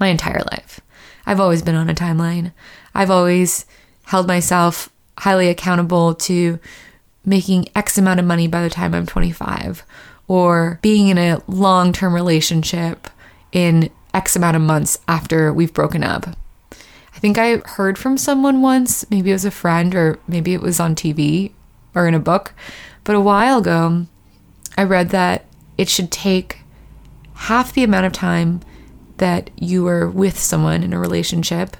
my 0.00 0.08
entire 0.08 0.42
life. 0.50 0.80
I've 1.26 1.40
always 1.40 1.62
been 1.62 1.74
on 1.74 1.90
a 1.90 1.94
timeline. 1.94 2.52
I've 2.94 3.10
always 3.10 3.66
held 4.04 4.26
myself 4.26 4.90
highly 5.18 5.48
accountable 5.48 6.14
to 6.14 6.58
making 7.24 7.68
X 7.74 7.96
amount 7.96 8.20
of 8.20 8.26
money 8.26 8.46
by 8.46 8.62
the 8.62 8.70
time 8.70 8.94
I'm 8.94 9.06
25 9.06 9.84
or 10.28 10.78
being 10.82 11.08
in 11.08 11.18
a 11.18 11.42
long 11.46 11.92
term 11.92 12.14
relationship 12.14 13.08
in 13.52 13.90
X 14.12 14.36
amount 14.36 14.56
of 14.56 14.62
months 14.62 14.98
after 15.08 15.52
we've 15.52 15.72
broken 15.72 16.04
up. 16.04 16.26
I 17.14 17.18
think 17.18 17.38
I 17.38 17.56
heard 17.58 17.96
from 17.96 18.18
someone 18.18 18.60
once, 18.60 19.08
maybe 19.10 19.30
it 19.30 19.34
was 19.34 19.44
a 19.44 19.50
friend 19.50 19.94
or 19.94 20.18
maybe 20.26 20.52
it 20.52 20.60
was 20.60 20.80
on 20.80 20.94
TV 20.94 21.52
or 21.94 22.08
in 22.08 22.14
a 22.14 22.20
book, 22.20 22.52
but 23.04 23.14
a 23.14 23.20
while 23.20 23.58
ago, 23.58 24.06
I 24.76 24.82
read 24.82 25.10
that 25.10 25.44
it 25.78 25.88
should 25.88 26.10
take 26.10 26.60
half 27.34 27.72
the 27.72 27.84
amount 27.84 28.06
of 28.06 28.12
time 28.12 28.60
that 29.18 29.50
you 29.56 29.84
were 29.84 30.08
with 30.08 30.38
someone 30.38 30.82
in 30.82 30.92
a 30.92 30.98
relationship 30.98 31.76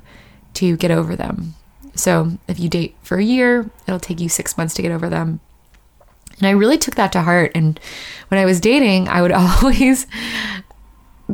to 0.54 0.76
get 0.76 0.90
over 0.90 1.16
them. 1.16 1.54
So 1.94 2.38
if 2.48 2.58
you 2.58 2.68
date 2.68 2.96
for 3.02 3.18
a 3.18 3.24
year, 3.24 3.70
it'll 3.86 4.00
take 4.00 4.20
you 4.20 4.28
six 4.28 4.56
months 4.56 4.74
to 4.74 4.82
get 4.82 4.92
over 4.92 5.08
them. 5.08 5.40
And 6.38 6.48
I 6.48 6.50
really 6.50 6.78
took 6.78 6.96
that 6.96 7.12
to 7.12 7.22
heart. 7.22 7.52
And 7.54 7.78
when 8.28 8.40
I 8.40 8.44
was 8.44 8.60
dating, 8.60 9.08
I 9.08 9.22
would 9.22 9.32
always 9.32 10.06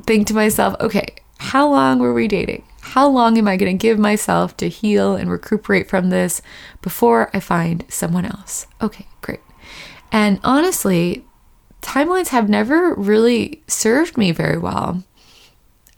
think 0.03 0.27
to 0.29 0.35
myself, 0.35 0.77
okay, 0.81 1.17
how 1.39 1.69
long 1.69 1.99
were 1.99 2.13
we 2.13 2.29
dating? 2.29 2.65
How 2.81 3.09
long 3.09 3.39
am 3.39 3.49
I 3.49 3.57
going 3.57 3.77
to 3.77 3.83
give 3.83 3.99
myself 3.99 4.57
to 4.59 4.69
heal 4.69 5.15
and 5.15 5.31
recuperate 5.31 5.89
from 5.89 6.11
this 6.11 6.43
before 6.83 7.31
I 7.35 7.41
find 7.41 7.85
someone 7.89 8.25
else? 8.25 8.67
Okay, 8.83 9.07
great. 9.21 9.41
And 10.13 10.41
honestly, 10.43 11.25
timelines 11.83 12.29
have 12.29 12.49
never 12.49 12.95
really 12.95 13.63
served 13.67 14.17
me 14.17 14.33
very 14.33 14.59
well. 14.59 15.03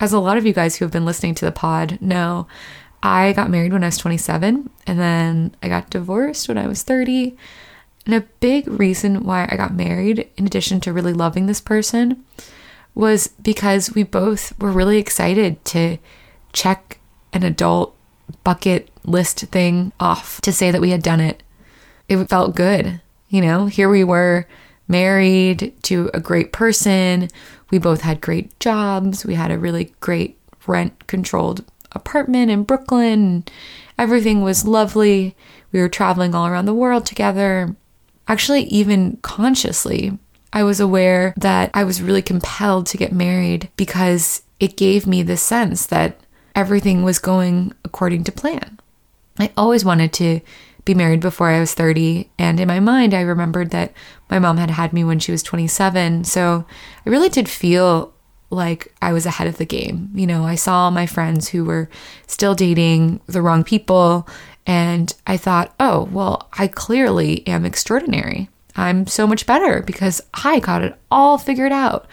As 0.02 0.12
a 0.12 0.18
lot 0.18 0.36
of 0.36 0.44
you 0.44 0.52
guys 0.52 0.74
who 0.74 0.84
have 0.84 0.90
been 0.90 1.04
listening 1.04 1.36
to 1.36 1.44
the 1.44 1.52
pod 1.52 1.96
know, 2.02 2.48
I 3.04 3.32
got 3.34 3.50
married 3.50 3.72
when 3.72 3.84
I 3.84 3.86
was 3.86 3.98
27 3.98 4.68
and 4.84 4.98
then 4.98 5.54
I 5.62 5.68
got 5.68 5.90
divorced 5.90 6.48
when 6.48 6.58
I 6.58 6.66
was 6.66 6.82
30. 6.82 7.36
And 8.04 8.16
a 8.16 8.26
big 8.40 8.66
reason 8.66 9.22
why 9.22 9.48
I 9.48 9.56
got 9.56 9.72
married, 9.72 10.28
in 10.36 10.44
addition 10.44 10.80
to 10.80 10.92
really 10.92 11.12
loving 11.12 11.46
this 11.46 11.60
person, 11.60 12.24
was 12.96 13.28
because 13.28 13.94
we 13.94 14.02
both 14.02 14.58
were 14.58 14.72
really 14.72 14.98
excited 14.98 15.64
to 15.66 15.98
check 16.52 16.98
an 17.32 17.44
adult 17.44 17.94
bucket 18.42 18.88
list 19.04 19.38
thing 19.52 19.92
off 20.00 20.40
to 20.40 20.52
say 20.52 20.72
that 20.72 20.80
we 20.80 20.90
had 20.90 21.04
done 21.04 21.20
it. 21.20 21.44
It 22.08 22.16
felt 22.24 22.56
good. 22.56 23.00
You 23.28 23.40
know, 23.40 23.66
here 23.66 23.88
we 23.88 24.02
were 24.02 24.48
married 24.88 25.72
to 25.84 26.10
a 26.12 26.18
great 26.18 26.52
person. 26.52 27.28
We 27.72 27.78
both 27.78 28.02
had 28.02 28.20
great 28.20 28.60
jobs. 28.60 29.24
We 29.24 29.34
had 29.34 29.50
a 29.50 29.58
really 29.58 29.94
great 29.98 30.38
rent 30.66 31.08
controlled 31.08 31.64
apartment 31.92 32.50
in 32.50 32.62
Brooklyn. 32.62 33.44
Everything 33.98 34.42
was 34.42 34.66
lovely. 34.66 35.34
We 35.72 35.80
were 35.80 35.88
traveling 35.88 36.34
all 36.34 36.46
around 36.46 36.66
the 36.66 36.74
world 36.74 37.06
together. 37.06 37.74
Actually, 38.28 38.64
even 38.64 39.16
consciously, 39.22 40.18
I 40.52 40.62
was 40.64 40.80
aware 40.80 41.32
that 41.38 41.70
I 41.72 41.84
was 41.84 42.02
really 42.02 42.22
compelled 42.22 42.86
to 42.86 42.98
get 42.98 43.12
married 43.12 43.70
because 43.76 44.42
it 44.60 44.76
gave 44.76 45.06
me 45.06 45.22
the 45.22 45.38
sense 45.38 45.86
that 45.86 46.20
everything 46.54 47.02
was 47.02 47.18
going 47.18 47.72
according 47.84 48.24
to 48.24 48.32
plan. 48.32 48.78
I 49.38 49.50
always 49.56 49.84
wanted 49.84 50.12
to 50.14 50.40
be 50.84 50.94
married 50.94 51.20
before 51.20 51.48
I 51.48 51.60
was 51.60 51.74
30. 51.74 52.30
And 52.38 52.58
in 52.58 52.68
my 52.68 52.80
mind, 52.80 53.14
I 53.14 53.20
remembered 53.20 53.70
that 53.70 53.92
my 54.30 54.38
mom 54.38 54.56
had 54.56 54.70
had 54.70 54.92
me 54.92 55.04
when 55.04 55.18
she 55.18 55.32
was 55.32 55.42
27. 55.42 56.24
So 56.24 56.64
I 57.06 57.10
really 57.10 57.28
did 57.28 57.48
feel 57.48 58.12
like 58.50 58.94
I 59.00 59.12
was 59.12 59.24
ahead 59.24 59.46
of 59.46 59.56
the 59.56 59.64
game. 59.64 60.10
You 60.14 60.26
know, 60.26 60.44
I 60.44 60.56
saw 60.56 60.90
my 60.90 61.06
friends 61.06 61.48
who 61.48 61.64
were 61.64 61.88
still 62.26 62.54
dating 62.54 63.20
the 63.26 63.40
wrong 63.40 63.64
people, 63.64 64.28
and 64.66 65.14
I 65.26 65.36
thought, 65.36 65.74
oh, 65.80 66.08
well, 66.12 66.48
I 66.52 66.66
clearly 66.66 67.46
am 67.46 67.64
extraordinary. 67.64 68.50
I'm 68.76 69.06
so 69.06 69.26
much 69.26 69.46
better 69.46 69.82
because 69.82 70.20
I 70.34 70.60
got 70.60 70.82
it 70.82 70.98
all 71.10 71.38
figured 71.38 71.72
out 71.72 72.06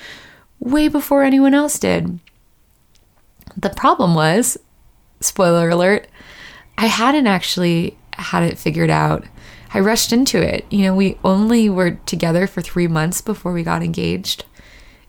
way 0.60 0.88
before 0.88 1.24
anyone 1.24 1.54
else 1.54 1.80
did. 1.80 2.20
The 3.56 3.70
problem 3.70 4.16
was, 4.16 4.58
spoiler 5.20 5.70
alert, 5.70 6.08
I 6.78 6.86
hadn't 6.86 7.28
actually 7.28 7.98
had 8.20 8.44
it 8.44 8.58
figured 8.58 8.90
out. 8.90 9.26
I 9.74 9.80
rushed 9.80 10.12
into 10.12 10.42
it. 10.42 10.66
You 10.70 10.84
know, 10.84 10.96
we 10.96 11.18
only 11.24 11.70
were 11.70 11.92
together 11.92 12.48
for 12.48 12.62
three 12.62 12.88
months 12.88 13.22
before 13.22 13.54
we 13.54 13.64
got 13.64 13.84
engaged. 13.84 14.46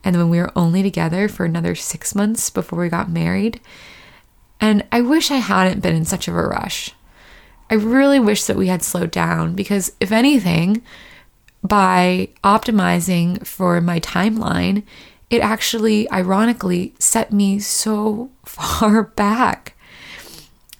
And 0.04 0.14
then 0.14 0.28
we 0.28 0.38
were 0.38 0.52
only 0.56 0.82
together 0.82 1.28
for 1.28 1.44
another 1.44 1.74
six 1.74 2.14
months 2.14 2.50
before 2.50 2.78
we 2.78 2.88
got 2.88 3.10
married. 3.10 3.60
And 4.60 4.86
I 4.92 5.00
wish 5.00 5.30
I 5.30 5.36
hadn't 5.36 5.80
been 5.80 5.96
in 5.96 6.04
such 6.04 6.28
of 6.28 6.34
a 6.34 6.46
rush. 6.46 6.94
I 7.70 7.74
really 7.74 8.18
wish 8.18 8.44
that 8.44 8.56
we 8.56 8.66
had 8.66 8.82
slowed 8.82 9.10
down 9.10 9.54
because, 9.54 9.92
if 10.00 10.10
anything, 10.12 10.82
by 11.62 12.30
optimizing 12.42 13.46
for 13.46 13.80
my 13.80 14.00
timeline, 14.00 14.82
it 15.30 15.40
actually, 15.40 16.10
ironically, 16.10 16.94
set 16.98 17.32
me 17.32 17.60
so 17.60 18.30
far 18.44 19.04
back. 19.04 19.76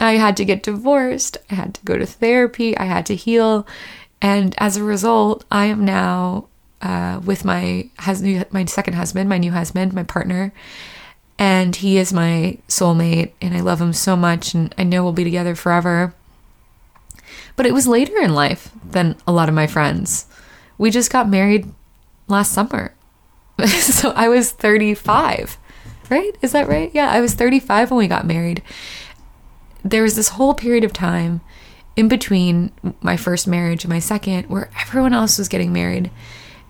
I 0.00 0.12
had 0.12 0.36
to 0.38 0.44
get 0.44 0.62
divorced, 0.62 1.36
I 1.50 1.54
had 1.54 1.74
to 1.74 1.84
go 1.84 1.98
to 1.98 2.06
therapy, 2.06 2.76
I 2.76 2.84
had 2.84 3.06
to 3.06 3.14
heal. 3.14 3.66
And 4.22 4.54
as 4.58 4.76
a 4.76 4.84
result, 4.84 5.44
I 5.50 5.66
am 5.66 5.84
now 5.84 6.48
uh, 6.82 7.20
with 7.24 7.44
my 7.44 7.88
my 8.50 8.64
second 8.64 8.94
husband, 8.94 9.28
my 9.28 9.38
new 9.38 9.52
husband, 9.52 9.92
my 9.92 10.02
partner, 10.02 10.52
and 11.38 11.76
he 11.76 11.98
is 11.98 12.12
my 12.12 12.58
soulmate, 12.68 13.32
and 13.40 13.54
I 13.54 13.60
love 13.60 13.80
him 13.80 13.92
so 13.92 14.16
much, 14.16 14.54
and 14.54 14.74
I 14.76 14.84
know 14.84 15.02
we'll 15.02 15.12
be 15.12 15.24
together 15.24 15.54
forever. 15.54 16.14
But 17.56 17.66
it 17.66 17.74
was 17.74 17.86
later 17.86 18.18
in 18.18 18.34
life 18.34 18.70
than 18.84 19.16
a 19.26 19.32
lot 19.32 19.48
of 19.48 19.54
my 19.54 19.66
friends. 19.66 20.26
We 20.78 20.90
just 20.90 21.12
got 21.12 21.28
married 21.28 21.70
last 22.26 22.52
summer. 22.52 22.94
so 23.66 24.12
I 24.12 24.28
was 24.28 24.52
35, 24.52 25.58
right? 26.08 26.32
Is 26.40 26.52
that 26.52 26.68
right? 26.68 26.90
Yeah, 26.94 27.10
I 27.10 27.20
was 27.20 27.34
35 27.34 27.90
when 27.90 27.98
we 27.98 28.08
got 28.08 28.26
married. 28.26 28.62
There 29.84 30.02
was 30.02 30.16
this 30.16 30.30
whole 30.30 30.54
period 30.54 30.84
of 30.84 30.92
time 30.92 31.40
in 31.96 32.08
between 32.08 32.72
my 33.00 33.16
first 33.16 33.46
marriage 33.46 33.84
and 33.84 33.92
my 33.92 33.98
second 33.98 34.48
where 34.48 34.70
everyone 34.80 35.14
else 35.14 35.38
was 35.38 35.48
getting 35.48 35.72
married. 35.72 36.10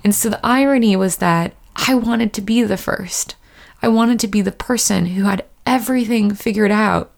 And 0.03 0.15
so 0.15 0.29
the 0.29 0.45
irony 0.45 0.97
was 0.97 1.17
that 1.17 1.55
I 1.77 1.95
wanted 1.95 2.33
to 2.35 2.41
be 2.41 2.63
the 2.63 2.77
first. 2.77 3.37
I 3.83 3.89
wanted 3.89 4.21
to 4.21 4.29
be 4.29 4.43
the 4.43 4.53
person 4.53 5.07
who 5.07 5.25
had 5.25 5.45
everything 5.67 6.35
figured 6.35 6.71
out. 6.71 7.13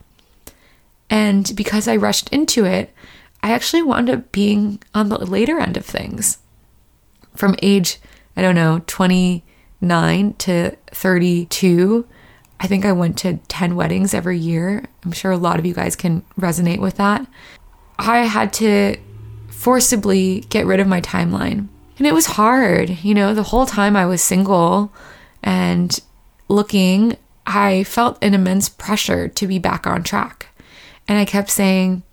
And 1.10 1.52
because 1.54 1.88
I 1.88 1.96
rushed 1.96 2.28
into 2.30 2.64
it, 2.64 2.92
I 3.42 3.52
actually 3.52 3.82
wound 3.82 4.08
up 4.08 4.32
being 4.32 4.80
on 4.94 5.08
the 5.08 5.18
later 5.18 5.58
end 5.58 5.76
of 5.76 5.84
things. 5.84 6.38
From 7.34 7.56
age, 7.62 7.98
I 8.36 8.42
don't 8.42 8.54
know, 8.54 8.82
29 8.86 10.34
to 10.34 10.76
32, 10.92 12.06
I 12.62 12.68
think 12.68 12.84
I 12.84 12.92
went 12.92 13.18
to 13.18 13.38
10 13.48 13.74
weddings 13.74 14.14
every 14.14 14.38
year. 14.38 14.84
I'm 15.04 15.10
sure 15.10 15.32
a 15.32 15.36
lot 15.36 15.58
of 15.58 15.66
you 15.66 15.74
guys 15.74 15.96
can 15.96 16.22
resonate 16.38 16.78
with 16.78 16.96
that. 16.96 17.26
I 17.98 18.18
had 18.18 18.52
to 18.54 18.96
forcibly 19.48 20.40
get 20.48 20.64
rid 20.64 20.78
of 20.78 20.86
my 20.86 21.00
timeline. 21.00 21.66
And 21.98 22.06
it 22.06 22.14
was 22.14 22.26
hard. 22.26 23.02
You 23.02 23.14
know, 23.14 23.34
the 23.34 23.42
whole 23.42 23.66
time 23.66 23.96
I 23.96 24.06
was 24.06 24.22
single 24.22 24.92
and 25.42 25.98
looking, 26.48 27.16
I 27.46 27.82
felt 27.82 28.16
an 28.22 28.32
immense 28.32 28.68
pressure 28.68 29.26
to 29.26 29.46
be 29.48 29.58
back 29.58 29.84
on 29.84 30.04
track. 30.04 30.46
And 31.08 31.18
I 31.18 31.24
kept 31.24 31.50
saying, 31.50 32.04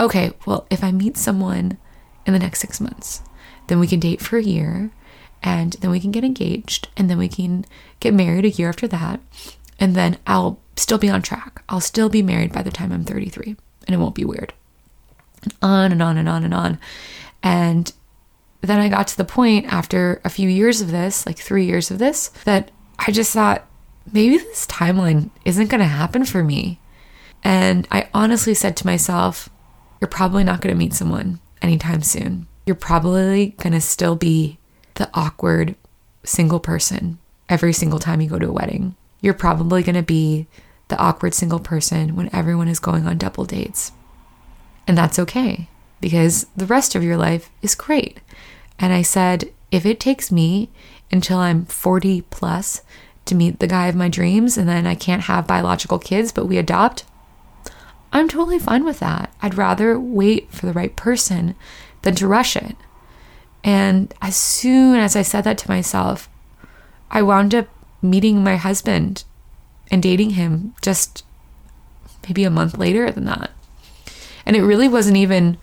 okay, 0.00 0.32
well, 0.44 0.66
if 0.70 0.82
I 0.82 0.90
meet 0.90 1.16
someone 1.16 1.78
in 2.26 2.32
the 2.32 2.40
next 2.40 2.58
six 2.58 2.80
months, 2.80 3.22
then 3.68 3.78
we 3.78 3.86
can 3.86 4.00
date 4.00 4.20
for 4.20 4.38
a 4.38 4.42
year 4.42 4.90
and 5.42 5.72
then 5.74 5.90
we 5.90 6.00
can 6.00 6.10
get 6.10 6.24
engaged 6.24 6.88
and 6.96 7.10
then 7.10 7.18
we 7.18 7.28
can 7.28 7.64
get 8.00 8.14
married 8.14 8.44
a 8.44 8.50
year 8.50 8.68
after 8.68 8.86
that. 8.88 9.20
And 9.78 9.94
then 9.94 10.18
I'll 10.26 10.60
still 10.76 10.98
be 10.98 11.08
on 11.08 11.22
track. 11.22 11.62
I'll 11.68 11.80
still 11.80 12.08
be 12.08 12.22
married 12.22 12.52
by 12.52 12.62
the 12.62 12.70
time 12.70 12.92
I'm 12.92 13.04
33 13.04 13.56
and 13.86 13.94
it 13.94 13.98
won't 13.98 14.14
be 14.14 14.24
weird. 14.24 14.52
And 15.42 15.54
on 15.60 15.92
and 15.92 16.02
on 16.02 16.16
and 16.18 16.28
on 16.28 16.44
and 16.44 16.54
on. 16.54 16.78
And 17.42 17.92
then 18.60 18.78
I 18.78 18.88
got 18.88 19.08
to 19.08 19.16
the 19.16 19.24
point 19.24 19.72
after 19.72 20.20
a 20.24 20.30
few 20.30 20.48
years 20.48 20.80
of 20.80 20.92
this, 20.92 21.26
like 21.26 21.38
three 21.38 21.66
years 21.66 21.90
of 21.90 21.98
this, 21.98 22.28
that 22.44 22.70
I 22.98 23.10
just 23.10 23.32
thought 23.32 23.66
maybe 24.12 24.38
this 24.38 24.66
timeline 24.66 25.30
isn't 25.44 25.68
going 25.68 25.80
to 25.80 25.86
happen 25.86 26.24
for 26.24 26.44
me. 26.44 26.78
And 27.42 27.88
I 27.90 28.08
honestly 28.14 28.54
said 28.54 28.76
to 28.78 28.86
myself, 28.86 29.48
you're 30.00 30.08
probably 30.08 30.44
not 30.44 30.60
going 30.60 30.72
to 30.72 30.78
meet 30.78 30.94
someone 30.94 31.40
anytime 31.60 32.02
soon. 32.02 32.46
You're 32.66 32.76
probably 32.76 33.56
going 33.58 33.72
to 33.72 33.80
still 33.80 34.14
be 34.14 34.58
the 34.94 35.10
awkward 35.14 35.74
single 36.24 36.60
person 36.60 37.18
every 37.48 37.72
single 37.72 37.98
time 37.98 38.20
you 38.20 38.28
go 38.28 38.38
to 38.38 38.48
a 38.48 38.52
wedding. 38.52 38.94
You're 39.20 39.34
probably 39.34 39.82
going 39.82 39.94
to 39.96 40.02
be 40.02 40.46
the 40.88 40.98
awkward 40.98 41.34
single 41.34 41.60
person 41.60 42.16
when 42.16 42.34
everyone 42.34 42.68
is 42.68 42.78
going 42.78 43.06
on 43.06 43.18
double 43.18 43.44
dates. 43.44 43.92
And 44.86 44.98
that's 44.98 45.18
okay 45.18 45.68
because 46.00 46.46
the 46.56 46.66
rest 46.66 46.94
of 46.94 47.04
your 47.04 47.16
life 47.16 47.50
is 47.62 47.74
great. 47.74 48.20
And 48.78 48.92
I 48.92 49.02
said, 49.02 49.52
if 49.70 49.86
it 49.86 50.00
takes 50.00 50.32
me 50.32 50.68
until 51.10 51.38
I'm 51.38 51.64
40 51.64 52.22
plus 52.22 52.82
to 53.24 53.34
meet 53.34 53.60
the 53.60 53.66
guy 53.66 53.86
of 53.86 53.94
my 53.94 54.08
dreams 54.08 54.58
and 54.58 54.68
then 54.68 54.86
I 54.86 54.94
can't 54.94 55.22
have 55.22 55.46
biological 55.46 55.98
kids, 55.98 56.32
but 56.32 56.46
we 56.46 56.58
adopt, 56.58 57.04
I'm 58.12 58.28
totally 58.28 58.58
fine 58.58 58.84
with 58.84 58.98
that. 58.98 59.32
I'd 59.40 59.56
rather 59.56 59.98
wait 59.98 60.50
for 60.50 60.66
the 60.66 60.72
right 60.72 60.94
person 60.96 61.54
than 62.02 62.14
to 62.16 62.26
rush 62.26 62.56
it. 62.56 62.76
And 63.64 64.12
as 64.20 64.36
soon 64.36 64.96
as 64.96 65.14
I 65.14 65.22
said 65.22 65.44
that 65.44 65.58
to 65.58 65.70
myself, 65.70 66.28
I 67.10 67.22
wound 67.22 67.54
up 67.54 67.68
meeting 68.00 68.42
my 68.42 68.56
husband 68.56 69.24
and 69.90 70.02
dating 70.02 70.30
him 70.30 70.74
just 70.82 71.24
maybe 72.24 72.44
a 72.44 72.50
month 72.50 72.78
later 72.78 73.10
than 73.10 73.24
that. 73.26 73.50
And 74.44 74.56
it 74.56 74.62
really 74.62 74.88
wasn't 74.88 75.16
even 75.16 75.58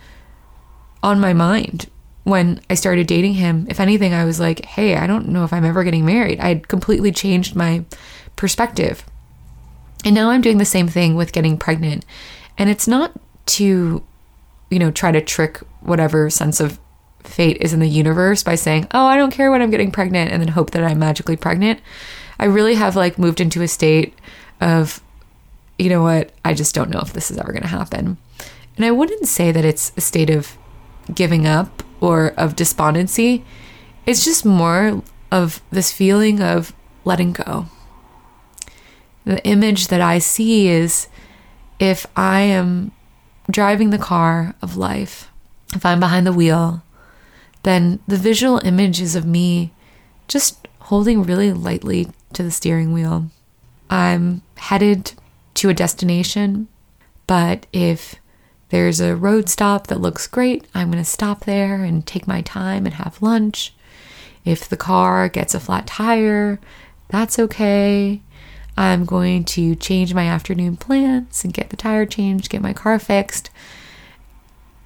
on 1.03 1.19
my 1.19 1.33
mind 1.33 1.89
when 2.23 2.61
I 2.69 2.75
started 2.75 3.07
dating 3.07 3.33
him. 3.33 3.65
If 3.69 3.79
anything, 3.79 4.13
I 4.13 4.25
was 4.25 4.39
like, 4.39 4.63
hey, 4.65 4.95
I 4.95 5.07
don't 5.07 5.29
know 5.29 5.43
if 5.43 5.51
I'm 5.51 5.65
ever 5.65 5.83
getting 5.83 6.05
married. 6.05 6.39
I 6.39 6.49
had 6.49 6.67
completely 6.67 7.11
changed 7.11 7.55
my 7.55 7.85
perspective. 8.35 9.03
And 10.05 10.15
now 10.15 10.29
I'm 10.29 10.41
doing 10.41 10.59
the 10.59 10.65
same 10.65 10.87
thing 10.87 11.15
with 11.15 11.33
getting 11.33 11.57
pregnant. 11.57 12.05
And 12.57 12.69
it's 12.69 12.87
not 12.87 13.11
to, 13.47 14.03
you 14.69 14.79
know, 14.79 14.91
try 14.91 15.11
to 15.11 15.21
trick 15.21 15.57
whatever 15.81 16.29
sense 16.29 16.59
of 16.59 16.79
fate 17.29 17.57
is 17.61 17.73
in 17.73 17.79
the 17.79 17.87
universe 17.87 18.43
by 18.43 18.55
saying, 18.55 18.87
oh, 18.91 19.05
I 19.05 19.17
don't 19.17 19.31
care 19.31 19.51
when 19.51 19.61
I'm 19.61 19.71
getting 19.71 19.91
pregnant 19.91 20.31
and 20.31 20.41
then 20.41 20.49
hope 20.49 20.71
that 20.71 20.83
I'm 20.83 20.99
magically 20.99 21.37
pregnant. 21.37 21.79
I 22.39 22.45
really 22.45 22.75
have 22.75 22.95
like 22.95 23.17
moved 23.17 23.41
into 23.41 23.61
a 23.61 23.67
state 23.67 24.13
of, 24.61 25.01
you 25.77 25.89
know 25.89 26.03
what, 26.03 26.31
I 26.43 26.53
just 26.53 26.75
don't 26.75 26.89
know 26.89 26.99
if 26.99 27.13
this 27.13 27.31
is 27.31 27.37
ever 27.37 27.51
going 27.51 27.63
to 27.63 27.67
happen. 27.67 28.17
And 28.75 28.85
I 28.85 28.91
wouldn't 28.91 29.27
say 29.27 29.51
that 29.51 29.65
it's 29.65 29.91
a 29.97 30.01
state 30.01 30.29
of 30.29 30.57
giving 31.13 31.45
up 31.45 31.83
or 31.99 32.33
of 32.37 32.55
despondency. 32.55 33.43
It's 34.05 34.23
just 34.23 34.45
more 34.45 35.03
of 35.31 35.61
this 35.69 35.91
feeling 35.91 36.41
of 36.41 36.73
letting 37.03 37.33
go. 37.33 37.67
The 39.25 39.43
image 39.45 39.87
that 39.87 40.01
I 40.01 40.19
see 40.19 40.67
is 40.67 41.07
if 41.79 42.05
I 42.15 42.41
am 42.41 42.91
driving 43.51 43.89
the 43.89 43.97
car 43.97 44.55
of 44.61 44.77
life, 44.77 45.29
if 45.73 45.85
I'm 45.85 45.99
behind 45.99 46.25
the 46.25 46.33
wheel, 46.33 46.81
then 47.63 47.99
the 48.07 48.17
visual 48.17 48.59
image 48.63 49.01
is 49.01 49.15
of 49.15 49.25
me 49.25 49.73
just 50.27 50.67
holding 50.81 51.23
really 51.23 51.51
lightly 51.51 52.07
to 52.33 52.43
the 52.43 52.51
steering 52.51 52.93
wheel. 52.93 53.29
I'm 53.89 54.41
headed 54.57 55.13
to 55.55 55.69
a 55.69 55.73
destination, 55.73 56.67
but 57.27 57.65
if 57.73 58.15
there's 58.69 58.99
a 58.99 59.15
road 59.15 59.49
stop 59.49 59.87
that 59.87 60.01
looks 60.01 60.27
great, 60.27 60.65
I'm 60.73 60.91
going 60.91 61.03
to 61.03 61.09
stop 61.09 61.45
there 61.45 61.83
and 61.83 62.05
take 62.05 62.27
my 62.27 62.41
time 62.41 62.85
and 62.85 62.95
have 62.95 63.21
lunch. 63.21 63.73
If 64.45 64.69
the 64.69 64.77
car 64.77 65.27
gets 65.27 65.53
a 65.53 65.59
flat 65.59 65.87
tire, 65.87 66.59
that's 67.09 67.39
okay. 67.39 68.21
I'm 68.77 69.03
going 69.05 69.43
to 69.45 69.75
change 69.75 70.13
my 70.13 70.25
afternoon 70.25 70.77
plans 70.77 71.43
and 71.43 71.53
get 71.53 71.69
the 71.69 71.77
tire 71.77 72.05
changed, 72.05 72.49
get 72.49 72.61
my 72.61 72.73
car 72.73 72.97
fixed. 72.99 73.49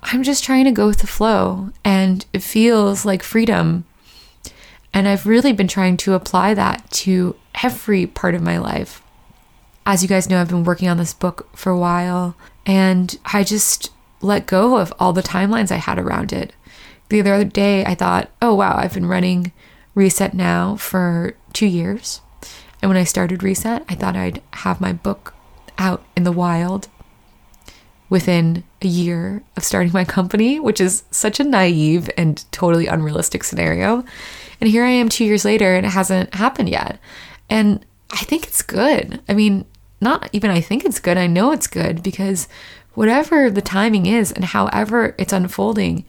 I'm 0.06 0.24
just 0.24 0.44
trying 0.44 0.66
to 0.66 0.72
go 0.72 0.88
with 0.88 1.00
the 1.00 1.08
flow, 1.08 1.70
and 1.84 2.26
it 2.34 2.44
feels 2.44 3.06
like 3.06 3.24
freedom. 3.24 3.86
And 4.94 5.08
I've 5.08 5.26
really 5.26 5.54
been 5.54 5.68
trying 5.68 5.98
to 5.98 6.14
apply 6.14 6.54
that 6.54 6.90
to 6.92 7.36
every 7.64 8.06
part 8.06 8.36
of 8.36 8.42
my 8.42 8.58
life. 8.58 9.02
As 9.86 10.04
you 10.04 10.10
guys 10.10 10.30
know, 10.30 10.40
I've 10.40 10.50
been 10.50 10.64
working 10.64 10.88
on 10.88 10.98
this 10.98 11.14
book 11.14 11.50
for 11.56 11.72
a 11.72 11.78
while, 11.78 12.36
and 12.66 13.18
I 13.34 13.44
just 13.44 13.92
let 14.22 14.46
go 14.46 14.78
of 14.78 14.94
all 15.00 15.14
the 15.14 15.24
timelines 15.24 15.72
I 15.72 15.78
had 15.78 16.00
around 16.00 16.32
it. 16.32 16.54
The 17.10 17.20
other 17.20 17.44
day, 17.44 17.86
I 17.86 17.96
thought, 17.96 18.30
oh 18.42 18.54
wow, 18.54 18.78
I've 18.78 18.94
been 18.94 19.06
running 19.06 19.52
Reset 19.96 20.34
now 20.34 20.76
for 20.76 21.36
two 21.52 21.68
years. 21.68 22.22
And 22.82 22.90
when 22.90 22.98
I 22.98 23.04
started 23.04 23.44
Reset, 23.44 23.84
I 23.88 23.96
thought 23.96 24.16
I'd 24.16 24.42
have 24.52 24.82
my 24.82 24.94
book 24.94 25.34
out 25.78 26.04
in 26.16 26.24
the 26.24 26.32
wild 26.32 26.88
within 28.10 28.64
a 28.82 28.88
year 28.88 29.44
of 29.58 29.64
starting 29.64 29.92
my 29.94 30.06
company, 30.06 30.60
which 30.60 30.80
is 30.80 31.04
such 31.12 31.40
a 31.40 31.44
naive 31.44 32.10
and 32.18 32.46
totally 32.52 32.88
unrealistic 32.88 33.44
scenario. 33.44 34.04
And 34.62 34.70
here 34.70 34.84
I 34.84 34.90
am 34.90 35.10
two 35.10 35.26
years 35.26 35.46
later 35.46 35.76
and 35.76 35.86
it 35.86 35.90
hasn't 35.90 36.34
happened 36.36 36.70
yet. 36.70 37.00
And 37.50 37.86
I 38.12 38.18
think 38.18 38.44
it's 38.44 38.62
good. 38.62 39.22
I 39.28 39.34
mean, 39.34 39.66
not 40.00 40.30
even 40.34 40.52
I 40.52 40.62
think 40.62 40.86
it's 40.86 41.00
good, 41.00 41.18
I 41.18 41.28
know 41.28 41.52
it's 41.52 41.68
good 41.68 42.04
because 42.04 42.48
whatever 42.94 43.50
the 43.50 43.62
timing 43.62 44.06
is 44.06 44.32
and 44.32 44.46
however 44.46 45.16
it's 45.18 45.34
unfolding, 45.34 46.06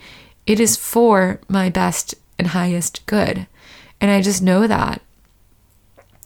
it 0.46 0.60
is 0.60 0.76
for 0.76 1.40
my 1.48 1.70
best 1.70 2.14
and 2.38 2.48
highest 2.48 3.04
good. 3.06 3.46
And 4.00 4.10
I 4.10 4.20
just 4.20 4.42
know 4.42 4.66
that. 4.66 5.00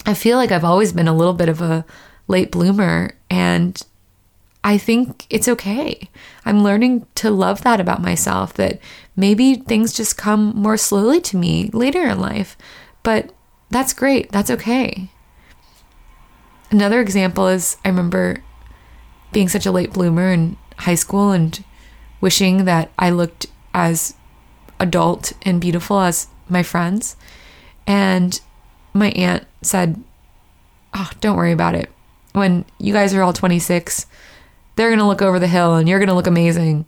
I 0.04 0.14
feel 0.14 0.38
like 0.38 0.50
I've 0.50 0.64
always 0.64 0.92
been 0.92 1.08
a 1.08 1.14
little 1.14 1.34
bit 1.34 1.48
of 1.48 1.60
a 1.60 1.84
late 2.26 2.50
bloomer 2.50 3.12
and 3.30 3.80
I 4.64 4.76
think 4.76 5.26
it's 5.30 5.48
okay. 5.48 6.08
I'm 6.44 6.62
learning 6.62 7.06
to 7.16 7.30
love 7.30 7.62
that 7.62 7.80
about 7.80 8.02
myself 8.02 8.54
that 8.54 8.80
maybe 9.16 9.54
things 9.54 9.92
just 9.92 10.18
come 10.18 10.52
more 10.56 10.76
slowly 10.76 11.20
to 11.22 11.36
me 11.36 11.70
later 11.72 12.02
in 12.02 12.20
life, 12.20 12.56
but 13.02 13.32
that's 13.70 13.92
great. 13.92 14.30
That's 14.32 14.50
okay. 14.50 15.10
Another 16.70 17.00
example 17.00 17.48
is 17.48 17.76
I 17.84 17.88
remember 17.88 18.42
being 19.32 19.48
such 19.48 19.66
a 19.66 19.72
late 19.72 19.92
bloomer 19.92 20.32
in 20.32 20.56
high 20.78 20.94
school 20.94 21.30
and 21.30 21.62
wishing 22.20 22.64
that 22.64 22.90
I 22.98 23.10
looked 23.10 23.46
as 23.72 24.14
adult 24.80 25.32
and 25.42 25.60
beautiful 25.60 26.00
as 26.00 26.28
my 26.48 26.62
friends. 26.62 27.16
And 27.86 28.40
my 28.92 29.10
aunt 29.10 29.46
said, 29.62 30.02
Oh, 30.94 31.10
don't 31.20 31.36
worry 31.36 31.52
about 31.52 31.74
it. 31.74 31.90
When 32.32 32.64
you 32.78 32.92
guys 32.92 33.14
are 33.14 33.22
all 33.22 33.32
26, 33.32 34.06
they're 34.78 34.90
going 34.90 35.00
to 35.00 35.06
look 35.06 35.22
over 35.22 35.40
the 35.40 35.48
hill 35.48 35.74
and 35.74 35.88
you're 35.88 35.98
going 35.98 36.08
to 36.08 36.14
look 36.14 36.28
amazing. 36.28 36.86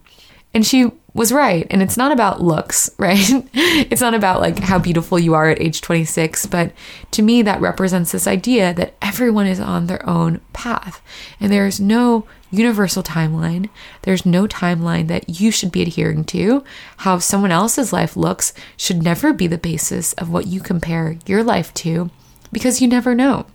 And 0.55 0.65
she 0.65 0.91
was 1.13 1.33
right. 1.33 1.67
And 1.71 1.83
it's 1.83 1.97
not 1.97 2.13
about 2.13 2.41
looks, 2.41 2.89
right? 2.99 3.19
it's 3.53 4.01
not 4.01 4.15
about 4.15 4.41
like 4.41 4.61
how 4.61 4.79
beautiful 4.79 5.19
you 5.19 5.35
are 5.35 5.51
at 5.51 5.61
age 5.61 5.81
26. 5.81 6.47
But 6.47 6.73
to 7.11 7.23
me, 7.23 7.43
that 7.43 7.61
represents 7.61 8.13
this 8.13 8.29
idea 8.29 8.73
that 8.75 8.95
everyone 9.03 9.49
is 9.49 9.59
on 9.59 9.87
their 9.87 10.09
own 10.09 10.41
path. 10.53 11.03
And 11.41 11.53
there's 11.53 11.81
no 11.81 12.27
universal 12.53 13.03
timeline. 13.03 13.69
There's 14.03 14.25
no 14.25 14.47
timeline 14.47 15.09
that 15.09 15.41
you 15.41 15.51
should 15.51 15.73
be 15.73 15.83
adhering 15.83 16.25
to. 16.27 16.63
How 16.99 17.19
someone 17.19 17.51
else's 17.51 17.93
life 17.93 18.17
looks 18.17 18.55
should 18.77 19.03
never 19.03 19.33
be 19.33 19.49
the 19.49 19.59
basis 19.59 20.13
of 20.13 20.31
what 20.31 20.47
you 20.47 20.61
compare 20.61 21.19
your 21.27 21.43
life 21.43 21.75
to 21.75 22.11
because 22.53 22.81
you 22.81 22.87
never 22.87 23.17
know. 23.17 23.47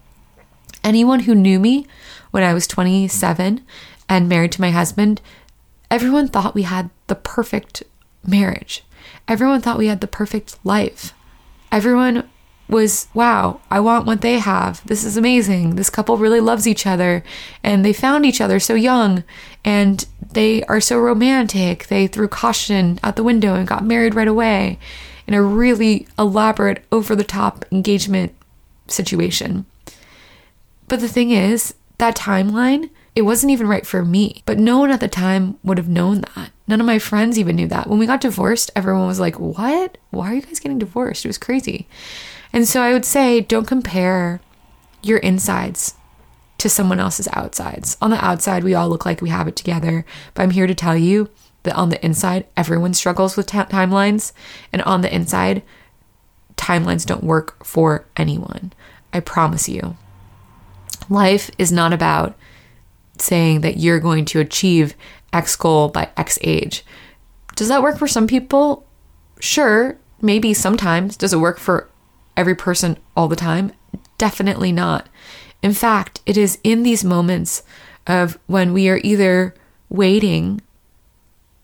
Anyone 0.83 1.21
who 1.21 1.35
knew 1.35 1.57
me 1.57 1.87
when 2.31 2.43
I 2.43 2.53
was 2.53 2.67
27 2.67 3.65
and 4.07 4.29
married 4.29 4.51
to 4.53 4.61
my 4.61 4.71
husband 4.71 5.21
Everyone 5.91 6.27
thought 6.27 6.55
we 6.55 6.63
had 6.63 6.89
the 7.07 7.15
perfect 7.15 7.83
marriage. 8.25 8.83
Everyone 9.27 9.61
thought 9.61 9.77
we 9.77 9.87
had 9.87 10.01
the 10.01 10.07
perfect 10.07 10.57
life. 10.63 11.13
Everyone 11.71 12.27
was, 12.67 13.07
wow, 13.13 13.61
I 13.69 13.79
want 13.79 14.07
what 14.07 14.21
they 14.21 14.39
have. 14.39 14.85
This 14.87 15.03
is 15.03 15.17
amazing. 15.17 15.75
This 15.75 15.91
couple 15.91 16.17
really 16.17 16.39
loves 16.39 16.67
each 16.67 16.87
other 16.87 17.23
and 17.63 17.85
they 17.85 17.93
found 17.93 18.25
each 18.25 18.41
other 18.41 18.59
so 18.59 18.73
young 18.73 19.23
and 19.63 20.05
they 20.31 20.63
are 20.63 20.81
so 20.81 20.97
romantic. 20.97 21.87
They 21.87 22.07
threw 22.07 22.27
caution 22.27 22.99
out 23.03 23.15
the 23.15 23.23
window 23.23 23.53
and 23.53 23.67
got 23.67 23.85
married 23.85 24.15
right 24.15 24.27
away 24.27 24.79
in 25.27 25.33
a 25.33 25.41
really 25.41 26.07
elaborate, 26.17 26.83
over 26.91 27.15
the 27.15 27.23
top 27.23 27.65
engagement 27.71 28.33
situation. 28.87 29.65
But 30.87 30.99
the 30.99 31.07
thing 31.07 31.31
is, 31.31 31.75
that 31.97 32.15
timeline 32.15 32.89
it 33.15 33.21
wasn't 33.21 33.51
even 33.51 33.67
right 33.67 33.85
for 33.85 34.03
me. 34.03 34.43
But 34.45 34.59
no 34.59 34.77
one 34.79 34.91
at 34.91 34.99
the 34.99 35.07
time 35.07 35.57
would 35.63 35.77
have 35.77 35.87
known 35.87 36.21
that. 36.21 36.51
None 36.67 36.81
of 36.81 36.85
my 36.85 36.99
friends 36.99 37.39
even 37.39 37.55
knew 37.55 37.67
that. 37.67 37.87
When 37.89 37.97
we 37.97 38.05
got 38.05 38.21
divorced, 38.21 38.71
everyone 38.75 39.07
was 39.07 39.19
like, 39.19 39.39
What? 39.39 39.97
Why 40.11 40.31
are 40.31 40.35
you 40.35 40.41
guys 40.41 40.59
getting 40.59 40.79
divorced? 40.79 41.23
It 41.25 41.29
was 41.29 41.37
crazy. 41.37 41.87
And 42.51 42.67
so 42.67 42.81
I 42.81 42.93
would 42.93 43.05
say, 43.05 43.41
don't 43.41 43.67
compare 43.67 44.39
your 45.01 45.17
insides 45.19 45.95
to 46.57 46.69
someone 46.69 46.99
else's 46.99 47.27
outsides. 47.33 47.97
On 48.01 48.11
the 48.11 48.23
outside, 48.23 48.63
we 48.63 48.73
all 48.73 48.87
look 48.87 49.05
like 49.05 49.21
we 49.21 49.29
have 49.29 49.47
it 49.47 49.57
together. 49.57 50.05
But 50.33 50.43
I'm 50.43 50.51
here 50.51 50.67
to 50.67 50.73
tell 50.75 50.95
you 50.95 51.29
that 51.63 51.75
on 51.75 51.89
the 51.89 52.03
inside, 52.03 52.47
everyone 52.55 52.93
struggles 52.93 53.35
with 53.35 53.47
t- 53.47 53.57
timelines. 53.57 54.31
And 54.71 54.81
on 54.83 55.01
the 55.01 55.13
inside, 55.13 55.63
timelines 56.55 57.05
don't 57.05 57.23
work 57.23 57.65
for 57.65 58.05
anyone. 58.15 58.71
I 59.11 59.19
promise 59.19 59.67
you. 59.67 59.97
Life 61.09 61.51
is 61.57 61.71
not 61.71 61.91
about 61.91 62.35
saying 63.17 63.61
that 63.61 63.77
you're 63.77 63.99
going 63.99 64.25
to 64.25 64.39
achieve 64.39 64.95
X 65.33 65.55
goal 65.55 65.89
by 65.89 66.09
X 66.17 66.37
age. 66.41 66.85
Does 67.55 67.67
that 67.67 67.81
work 67.81 67.97
for 67.97 68.07
some 68.07 68.27
people? 68.27 68.85
Sure, 69.39 69.97
maybe 70.21 70.53
sometimes. 70.53 71.17
Does 71.17 71.33
it 71.33 71.39
work 71.39 71.59
for 71.59 71.89
every 72.35 72.55
person 72.55 72.97
all 73.15 73.27
the 73.27 73.35
time? 73.35 73.71
Definitely 74.17 74.71
not. 74.71 75.07
In 75.61 75.73
fact, 75.73 76.21
it 76.25 76.37
is 76.37 76.59
in 76.63 76.83
these 76.83 77.03
moments 77.03 77.63
of 78.07 78.37
when 78.47 78.73
we 78.73 78.89
are 78.89 78.99
either 79.03 79.55
waiting 79.89 80.61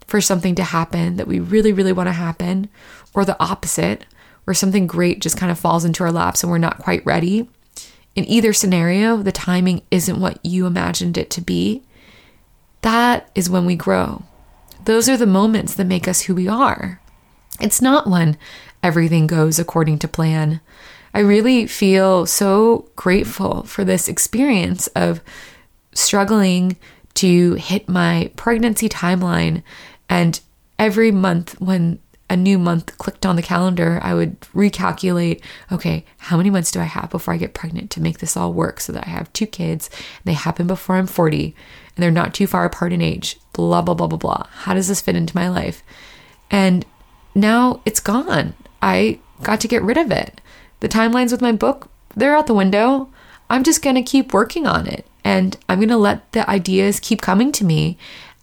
for 0.08 0.20
something 0.22 0.56
to 0.56 0.64
happen 0.64 1.16
that 1.18 1.28
we 1.28 1.40
really, 1.40 1.72
really 1.72 1.94
want 1.94 2.08
to 2.08 2.14
happen, 2.14 2.68
or 3.14 3.24
the 3.24 3.42
opposite, 3.42 4.06
where 4.44 4.54
something 4.54 4.88
great 4.88 5.22
just 5.22 5.38
kind 5.38 5.52
of 5.52 5.60
falls 5.60 5.86
into 5.86 6.04
our 6.04 6.12
laps 6.12 6.44
and 6.44 6.52
we're 6.52 6.58
not 6.58 6.80
quite 6.80 7.06
ready. 7.06 7.50
In 8.16 8.26
either 8.26 8.54
scenario, 8.54 9.18
the 9.18 9.32
timing 9.32 9.82
isn't 9.90 10.20
what 10.20 10.44
you 10.46 10.66
imagined 10.66 11.18
it 11.18 11.30
to 11.32 11.42
be. 11.42 11.84
That 12.82 13.30
is 13.36 13.50
when 13.50 13.66
we 13.66 13.76
grow. 13.76 14.24
Those 14.86 15.08
are 15.08 15.18
the 15.18 15.26
moments 15.26 15.76
that 15.76 15.86
make 15.86 16.08
us 16.08 16.22
who 16.22 16.36
we 16.36 16.48
are. 16.48 17.00
It's 17.60 17.82
not 17.82 18.08
when 18.08 18.38
everything 18.82 19.28
goes 19.28 19.60
according 19.60 20.00
to 20.00 20.08
plan. 20.08 20.60
I 21.14 21.20
really 21.20 21.68
feel 21.68 22.26
so 22.26 22.90
grateful 22.96 23.64
for 23.64 23.84
this 23.84 24.08
experience 24.08 24.88
of 24.88 25.22
struggling 25.94 26.78
to 27.16 27.54
hit 27.56 27.90
my 27.90 28.32
pregnancy 28.36 28.90
timeline. 28.90 29.62
And 30.10 30.40
every 30.80 31.12
month, 31.12 31.60
when 31.60 32.00
a 32.32 32.38
new 32.38 32.58
month 32.58 32.98
clicked 32.98 33.26
on 33.26 33.36
the 33.36 33.42
calendar, 33.42 34.00
I 34.02 34.14
would 34.14 34.40
recalculate 34.56 35.42
okay, 35.70 36.06
how 36.18 36.38
many 36.38 36.50
months 36.50 36.72
do 36.72 36.80
I 36.80 36.86
have 36.86 37.10
before 37.10 37.34
I 37.34 37.38
get 37.38 37.54
pregnant 37.54 37.92
to 37.92 38.02
make 38.02 38.20
this 38.20 38.38
all 38.38 38.54
work 38.54 38.80
so 38.80 38.94
that 38.94 39.06
I 39.06 39.10
have 39.10 39.32
two 39.34 39.46
kids 39.46 39.90
they 40.24 40.32
happen 40.32 40.66
before 40.66 40.96
I'm 40.96 41.08
40 41.08 41.54
and 41.96 42.02
they're 42.02 42.10
not 42.10 42.34
too 42.34 42.48
far 42.48 42.64
apart 42.64 42.94
in 42.94 43.02
age, 43.02 43.38
blah, 43.52 43.82
blah, 43.82 43.96
blah, 43.96 44.08
blah, 44.08 44.18
blah. 44.18 44.48
How 44.50 44.74
does 44.74 44.88
this 44.88 45.02
fit 45.02 45.18
into 45.18 45.36
my 45.36 45.50
life? 45.50 45.84
And 46.50 46.86
now 47.36 47.82
it's 47.86 48.00
gone. 48.00 48.54
I 48.82 49.20
got 49.44 49.60
to 49.62 49.68
get 49.68 49.84
rid 49.84 49.98
of 49.98 50.10
it. 50.10 50.40
The 50.80 50.88
timelines 50.88 51.32
with 51.32 51.42
my 51.42 51.52
book, 51.52 51.90
they're 52.16 52.36
out 52.36 52.48
the 52.48 52.54
window. 52.54 53.10
I'm 53.50 53.64
just 53.64 53.82
going 53.82 53.98
to 53.98 54.02
keep 54.02 54.34
working 54.34 54.66
on 54.66 54.88
it 54.88 55.06
and 55.26 55.58
I'm 55.68 55.80
going 55.80 55.90
to 55.90 55.98
let 55.98 56.32
the 56.32 56.50
ideas 56.50 57.02
keep 57.02 57.22
coming 57.22 57.52
to 57.52 57.66
me. 57.66 57.98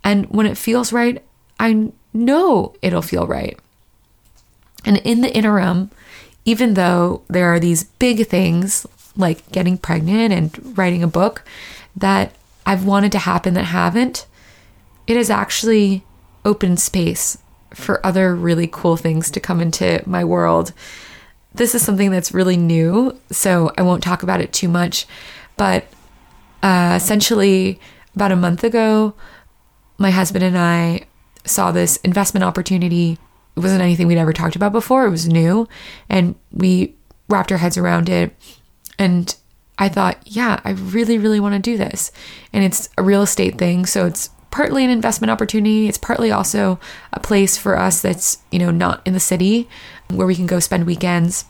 And 0.05 0.27
when 0.27 0.44
it 0.44 0.59
feels 0.59 0.92
right, 0.92 1.24
I 1.59 1.90
know 2.12 2.74
it'll 2.83 3.01
feel 3.01 3.27
right. 3.27 3.59
And 4.88 4.96
in 5.05 5.20
the 5.20 5.33
interim, 5.37 5.90
even 6.46 6.72
though 6.72 7.20
there 7.29 7.53
are 7.53 7.61
these 7.61 7.85
big 7.85 8.27
things 8.27 8.87
like 9.16 9.53
getting 9.53 9.77
pregnant 9.77 10.33
and 10.33 10.79
writing 10.79 11.03
a 11.03 11.07
book 11.07 11.44
that 11.94 12.35
I've 12.64 12.87
wanted 12.87 13.12
to 13.12 13.18
happen 13.18 13.53
that 13.53 13.64
haven't, 13.64 14.27
it 15.07 15.18
has 15.18 15.29
actually 15.29 16.05
opened 16.42 16.81
space 16.81 17.37
for 17.74 18.05
other 18.05 18.35
really 18.35 18.66
cool 18.66 18.96
things 18.96 19.31
to 19.33 19.40
come 19.40 19.61
into 19.61 20.03
my 20.07 20.24
world. 20.24 20.72
This 21.53 21.74
is 21.74 21.83
something 21.83 22.11
that's 22.11 22.33
really 22.33 22.57
new, 22.57 23.14
so 23.31 23.70
I 23.77 23.83
won't 23.83 24.03
talk 24.03 24.22
about 24.22 24.40
it 24.40 24.55
too 24.55 24.68
much. 24.68 25.07
But 25.59 25.85
uh, 26.62 26.94
essentially, 26.96 27.79
about 28.14 28.33
a 28.33 28.37
month 28.37 28.64
ago, 28.64 29.12
my 29.98 30.12
husband 30.12 30.44
and 30.44 30.57
I 30.57 31.03
saw 31.44 31.72
this 31.72 31.96
investment 31.98 32.44
opportunity 32.44 33.18
it 33.59 33.62
wasn't 33.62 33.83
anything 33.83 34.07
we'd 34.07 34.18
ever 34.18 34.33
talked 34.33 34.55
about 34.55 34.71
before. 34.71 35.05
It 35.05 35.11
was 35.11 35.27
new 35.27 35.68
and 36.09 36.37
we 36.53 36.94
wrapped 37.29 37.51
our 37.51 37.59
heads 37.59 37.77
around 37.77 38.09
it. 38.09 38.33
And 39.01 39.35
I 39.79 39.88
thought, 39.88 40.18
yeah, 40.25 40.61
I 40.64 40.71
really, 40.71 41.18
really 41.18 41.40
want 41.40 41.57
to 41.57 41.59
do 41.59 41.77
this. 41.77 42.12
And 42.53 42.64
it's 42.64 42.88
a 42.97 43.03
real 43.03 43.23
estate 43.23 43.59
thing. 43.59 43.85
So 43.85 44.07
it's 44.07 44.31
partly 44.53 44.85
an 44.85 44.90
investment 44.90 45.33
opportunity. 45.33 45.88
It's 45.88 45.99
partly 45.99 46.31
also 46.31 46.79
a 47.12 47.18
place 47.18 47.59
for 47.59 47.77
us 47.77 48.01
that's, 48.01 48.38
you 48.53 48.61
know, 48.61 48.71
not 48.71 49.05
in 49.05 49.12
the 49.12 49.21
city 49.21 49.68
where 50.09 50.27
we 50.27 50.37
can 50.37 50.47
go 50.47 50.61
spend 50.61 50.87
weekends. 50.87 51.44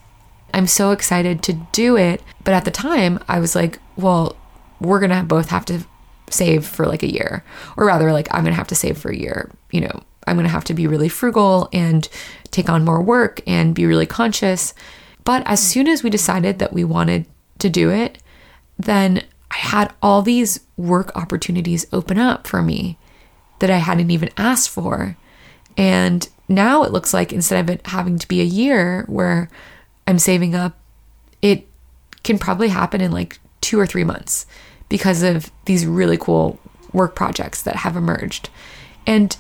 I'm 0.55 0.67
so 0.67 0.93
excited 0.93 1.43
to 1.43 1.53
do 1.73 1.99
it. 1.99 2.23
But 2.43 2.55
at 2.55 2.65
the 2.65 2.71
time, 2.71 3.23
I 3.29 3.39
was 3.39 3.55
like, 3.55 3.81
well, 3.97 4.35
we're 4.81 5.01
going 5.01 5.11
to 5.11 5.23
both 5.25 5.51
have 5.51 5.67
to 5.67 5.85
save 6.31 6.67
for 6.67 6.87
like 6.87 7.03
a 7.03 7.13
year. 7.13 7.45
Or 7.77 7.85
rather, 7.85 8.13
like, 8.13 8.29
I'm 8.31 8.45
going 8.45 8.53
to 8.53 8.59
have 8.59 8.69
to 8.69 8.75
save 8.75 8.97
for 8.97 9.11
a 9.11 9.17
year, 9.17 9.51
you 9.71 9.83
know, 9.83 10.03
I'm 10.29 10.37
going 10.37 10.45
to 10.45 10.51
have 10.51 10.65
to 10.65 10.75
be 10.75 10.87
really 10.87 11.09
frugal 11.09 11.69
and 11.73 12.09
take 12.51 12.69
on 12.69 12.85
more 12.85 13.03
work 13.03 13.41
and 13.47 13.75
be 13.75 13.87
really 13.87 14.07
conscious. 14.07 14.75
But 15.25 15.43
as 15.47 15.61
hmm. 15.61 15.67
soon 15.67 15.89
as 15.89 16.03
we 16.03 16.11
decided 16.11 16.59
that 16.59 16.73
we 16.73 16.85
wanted 16.85 17.27
to 17.59 17.69
do 17.69 17.91
it, 17.91 18.19
then 18.79 19.25
I 19.51 19.57
had 19.57 19.93
all 20.03 20.23
these 20.23 20.61
work 20.77 21.17
opportunities 21.17 21.87
open 21.93 22.19
up 22.19 22.47
for 22.47 22.63
me 22.63 22.99
that 23.59 23.71
I 23.71 23.79
hadn't 23.79 24.11
even 24.11 24.31
asked 24.37 24.71
for. 24.71 25.17
And 25.77 26.29
now 26.49 26.83
it 26.85 26.93
looks 26.93 27.13
like 27.13 27.33
instead 27.33 27.61
of 27.61 27.71
it 27.71 27.87
having 27.87 28.19
to 28.19 28.29
be 28.29 28.41
a 28.41 28.45
year 28.45 29.05
where 29.09 29.49
I'm 30.07 30.19
saving 30.19 30.55
up, 30.55 30.79
it 31.43 31.67
can 32.23 32.39
probably 32.39 32.69
happen 32.69 33.01
in 33.01 33.13
like 33.13 33.39
two 33.61 33.79
or 33.79 33.87
three 33.87 34.05
months 34.05 34.47
because 34.89 35.23
of 35.23 35.51
these 35.67 35.87
really 35.87 36.17
cool 36.17 36.59
work 36.93 37.15
projects 37.15 37.63
that 37.63 37.77
have 37.77 37.97
emerged. 37.97 38.51
And 39.07 39.37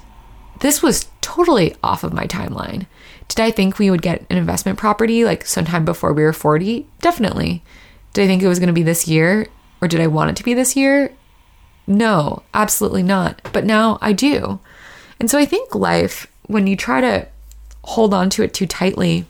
this 0.60 0.82
was 0.82 1.08
totally 1.20 1.76
off 1.82 2.04
of 2.04 2.12
my 2.12 2.26
timeline. 2.26 2.86
Did 3.28 3.40
I 3.40 3.50
think 3.50 3.78
we 3.78 3.90
would 3.90 4.02
get 4.02 4.24
an 4.30 4.38
investment 4.38 4.78
property 4.78 5.24
like 5.24 5.46
sometime 5.46 5.84
before 5.84 6.12
we 6.12 6.22
were 6.22 6.32
40? 6.32 6.86
Definitely. 7.00 7.62
Did 8.12 8.24
I 8.24 8.26
think 8.26 8.42
it 8.42 8.48
was 8.48 8.58
going 8.58 8.68
to 8.68 8.72
be 8.72 8.82
this 8.82 9.06
year 9.06 9.46
or 9.80 9.88
did 9.88 10.00
I 10.00 10.06
want 10.06 10.30
it 10.30 10.36
to 10.36 10.44
be 10.44 10.54
this 10.54 10.76
year? 10.76 11.12
No, 11.86 12.42
absolutely 12.54 13.02
not. 13.02 13.40
But 13.52 13.64
now 13.64 13.98
I 14.00 14.12
do. 14.12 14.60
And 15.20 15.30
so 15.30 15.38
I 15.38 15.44
think 15.44 15.74
life, 15.74 16.26
when 16.46 16.66
you 16.66 16.76
try 16.76 17.00
to 17.00 17.28
hold 17.84 18.12
on 18.12 18.30
to 18.30 18.42
it 18.42 18.54
too 18.54 18.66
tightly 18.66 19.26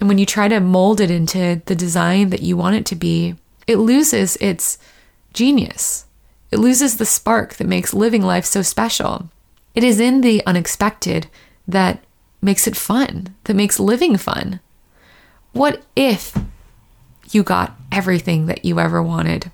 and 0.00 0.08
when 0.08 0.18
you 0.18 0.26
try 0.26 0.48
to 0.48 0.60
mold 0.60 1.00
it 1.00 1.10
into 1.10 1.60
the 1.66 1.74
design 1.74 2.30
that 2.30 2.42
you 2.42 2.56
want 2.56 2.76
it 2.76 2.86
to 2.86 2.96
be, 2.96 3.34
it 3.66 3.76
loses 3.76 4.36
its 4.36 4.78
genius. 5.32 6.06
It 6.50 6.58
loses 6.58 6.96
the 6.96 7.06
spark 7.06 7.54
that 7.54 7.66
makes 7.66 7.92
living 7.92 8.22
life 8.22 8.44
so 8.44 8.62
special. 8.62 9.28
It 9.78 9.84
is 9.84 10.00
in 10.00 10.22
the 10.22 10.44
unexpected 10.44 11.28
that 11.68 12.02
makes 12.42 12.66
it 12.66 12.74
fun, 12.74 13.36
that 13.44 13.54
makes 13.54 13.78
living 13.78 14.16
fun. 14.16 14.58
What 15.52 15.84
if 15.94 16.36
you 17.30 17.44
got 17.44 17.78
everything 17.92 18.46
that 18.46 18.64
you 18.64 18.80
ever 18.80 19.00
wanted? 19.00 19.52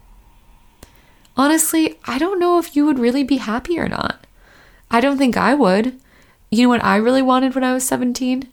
Honestly, 1.36 1.98
I 2.06 2.16
don't 2.16 2.38
know 2.38 2.58
if 2.58 2.74
you 2.74 2.86
would 2.86 2.98
really 2.98 3.22
be 3.22 3.36
happy 3.36 3.78
or 3.78 3.86
not. 3.86 4.26
I 4.90 5.02
don't 5.02 5.18
think 5.18 5.36
I 5.36 5.52
would. 5.52 6.00
You 6.50 6.62
know 6.62 6.68
what 6.70 6.82
I 6.82 6.96
really 6.96 7.20
wanted 7.20 7.54
when 7.54 7.62
I 7.62 7.74
was 7.74 7.86
17? 7.86 8.48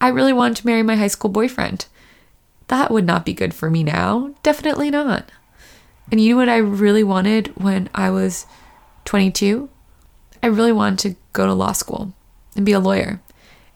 I 0.00 0.08
really 0.08 0.32
wanted 0.32 0.56
to 0.56 0.66
marry 0.66 0.82
my 0.82 0.96
high 0.96 1.06
school 1.06 1.30
boyfriend. 1.30 1.86
That 2.66 2.90
would 2.90 3.06
not 3.06 3.24
be 3.24 3.32
good 3.32 3.54
for 3.54 3.70
me 3.70 3.84
now. 3.84 4.34
Definitely 4.42 4.90
not. 4.90 5.30
And 6.10 6.20
you 6.20 6.32
know 6.32 6.38
what 6.38 6.48
I 6.48 6.56
really 6.56 7.04
wanted 7.04 7.52
when 7.56 7.90
I 7.94 8.10
was 8.10 8.44
22? 9.04 9.68
I 10.42 10.48
really 10.48 10.72
wanted 10.72 10.98
to 11.10 11.20
go 11.32 11.46
to 11.46 11.54
law 11.54 11.72
school 11.72 12.12
and 12.56 12.66
be 12.66 12.72
a 12.72 12.80
lawyer. 12.80 13.20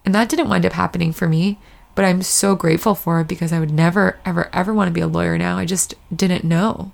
And 0.05 0.15
that 0.15 0.29
didn't 0.29 0.49
wind 0.49 0.67
up 0.67 0.73
happening 0.73 1.13
for 1.13 1.29
me, 1.29 1.59
but 1.95 2.05
I'm 2.05 2.23
so 2.23 2.55
grateful 2.55 2.95
for 2.95 3.21
it 3.21 3.29
because 3.29 3.53
I 3.53 3.61
would 3.61 3.73
never, 3.73 4.19
ever, 4.25 4.51
ever 4.53 4.75
want 4.75 4.89
to 4.89 4.93
be 4.95 5.01
a 5.01 5.07
lawyer 5.07 5.39
now. 5.39 5.59
I 5.59 5.65
just 5.65 5.95
didn't 6.15 6.45
know. 6.45 6.93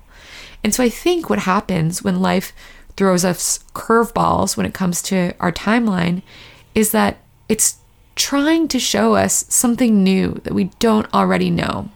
And 0.63 0.73
so 0.73 0.83
I 0.83 0.89
think 0.89 1.29
what 1.29 1.39
happens 1.39 2.03
when 2.03 2.21
life 2.21 2.53
throws 2.95 3.25
us 3.25 3.59
curveballs 3.73 4.55
when 4.55 4.65
it 4.65 4.73
comes 4.73 5.01
to 5.03 5.33
our 5.39 5.51
timeline 5.51 6.21
is 6.73 6.91
that 6.91 7.17
it's 7.49 7.77
trying 8.15 8.67
to 8.67 8.79
show 8.79 9.15
us 9.15 9.45
something 9.49 10.03
new 10.03 10.39
that 10.43 10.53
we 10.53 10.65
don't 10.79 11.11
already 11.13 11.49
know. 11.49 11.89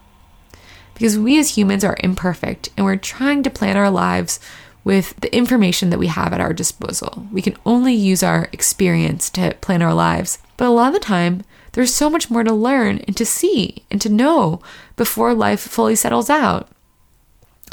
Because 0.93 1.17
we 1.17 1.39
as 1.39 1.55
humans 1.55 1.83
are 1.83 1.97
imperfect 2.03 2.69
and 2.75 2.85
we're 2.85 2.95
trying 2.95 3.43
to 3.43 3.51
plan 3.51 3.77
our 3.77 3.91
lives 3.91 4.39
with 4.87 5.19
the 5.19 5.35
information 5.35 5.89
that 5.89 5.99
we 5.99 6.07
have 6.07 6.31
at 6.31 6.39
our 6.39 6.53
disposal. 6.53 7.27
We 7.29 7.41
can 7.41 7.57
only 7.65 7.93
use 7.93 8.23
our 8.23 8.47
experience 8.53 9.29
to 9.31 9.53
plan 9.59 9.81
our 9.81 9.93
lives. 9.93 10.39
But 10.55 10.67
a 10.67 10.69
lot 10.69 10.87
of 10.87 10.93
the 10.93 11.01
time, 11.01 11.43
there's 11.73 11.93
so 11.93 12.09
much 12.09 12.31
more 12.31 12.45
to 12.45 12.53
learn 12.53 12.99
and 12.99 13.17
to 13.17 13.25
see 13.25 13.83
and 13.91 13.99
to 13.99 14.07
know 14.07 14.61
before 14.95 15.33
life 15.33 15.59
fully 15.59 15.97
settles 15.97 16.29
out. 16.29 16.69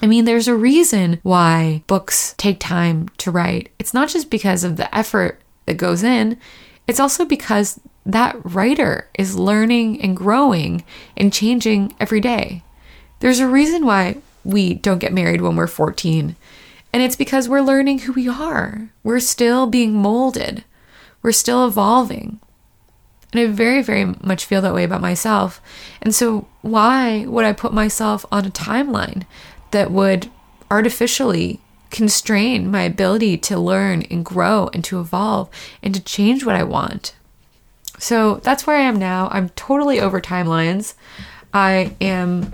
I 0.03 0.09
mean, 0.09 0.25
there's 0.25 0.49
a 0.49 0.57
reason 0.57 1.21
why 1.23 1.85
books 1.87 2.35
take 2.37 2.59
time 2.59 3.09
to 3.19 3.31
write. 3.31 3.71
It's 3.79 3.95
not 3.95 4.09
just 4.09 4.29
because 4.29 4.65
of 4.65 4.77
the 4.77 4.93
effort 4.93 5.41
that 5.67 5.75
goes 5.75 6.03
in, 6.03 6.37
it's 6.89 6.99
also 6.99 7.25
because 7.25 7.79
that 8.05 8.35
writer 8.45 9.09
is 9.17 9.39
learning 9.39 10.03
and 10.03 10.17
growing 10.17 10.83
and 11.17 11.33
changing 11.33 11.95
every 12.01 12.21
day. 12.21 12.65
There's 13.21 13.39
a 13.39 13.47
reason 13.47 13.87
why 13.87 14.17
we 14.43 14.75
don't 14.75 14.99
get 14.99 15.13
married 15.13 15.43
when 15.43 15.55
we're 15.55 15.69
14, 15.69 16.35
and 16.95 17.03
it's 17.03 17.17
because 17.17 17.49
we're 17.49 17.61
learning 17.61 17.99
who 17.99 18.13
we 18.13 18.29
are. 18.29 18.89
We're 19.03 19.19
still 19.19 19.67
being 19.67 19.95
molded, 19.95 20.63
we're 21.23 21.33
still 21.33 21.67
evolving. 21.67 22.39
And 23.33 23.41
I 23.41 23.47
very, 23.49 23.83
very 23.83 24.15
much 24.23 24.45
feel 24.45 24.63
that 24.63 24.75
way 24.75 24.85
about 24.85 25.01
myself. 25.01 25.61
And 26.01 26.15
so, 26.15 26.47
why 26.63 27.27
would 27.27 27.45
I 27.45 27.53
put 27.53 27.73
myself 27.73 28.25
on 28.31 28.45
a 28.47 28.51
timeline 28.51 29.27
that 29.73 29.91
would 29.91 30.31
artificially 30.71 31.61
constrain 31.91 32.71
my 32.71 32.83
ability 32.83 33.39
to 33.39 33.59
learn 33.59 34.03
and 34.03 34.25
grow 34.25 34.71
and 34.73 34.85
to 34.85 35.01
evolve 35.01 35.51
and 35.83 35.97
to 35.97 36.01
change 36.01 36.45
what 36.47 36.55
I 36.55 36.63
want? 36.63 37.17
So 37.99 38.37
that's 38.45 38.69
where 38.69 38.77
I 38.77 38.83
am 38.83 39.01
now. 39.01 39.29
I'm 39.33 39.49
totally 39.51 39.99
over 39.99 40.21
timelines. 40.21 40.95
I 41.53 41.97
am 42.01 42.53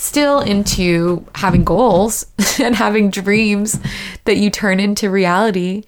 still 0.00 0.40
into 0.40 1.26
having 1.34 1.62
goals 1.62 2.24
and 2.58 2.74
having 2.74 3.10
dreams 3.10 3.78
that 4.24 4.38
you 4.38 4.48
turn 4.48 4.80
into 4.80 5.10
reality. 5.10 5.84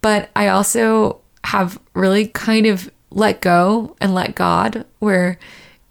But 0.00 0.30
I 0.36 0.46
also 0.46 1.20
have 1.42 1.80
really 1.92 2.28
kind 2.28 2.66
of 2.66 2.88
let 3.10 3.40
go 3.40 3.96
and 4.00 4.14
let 4.14 4.36
God, 4.36 4.84
where 5.00 5.40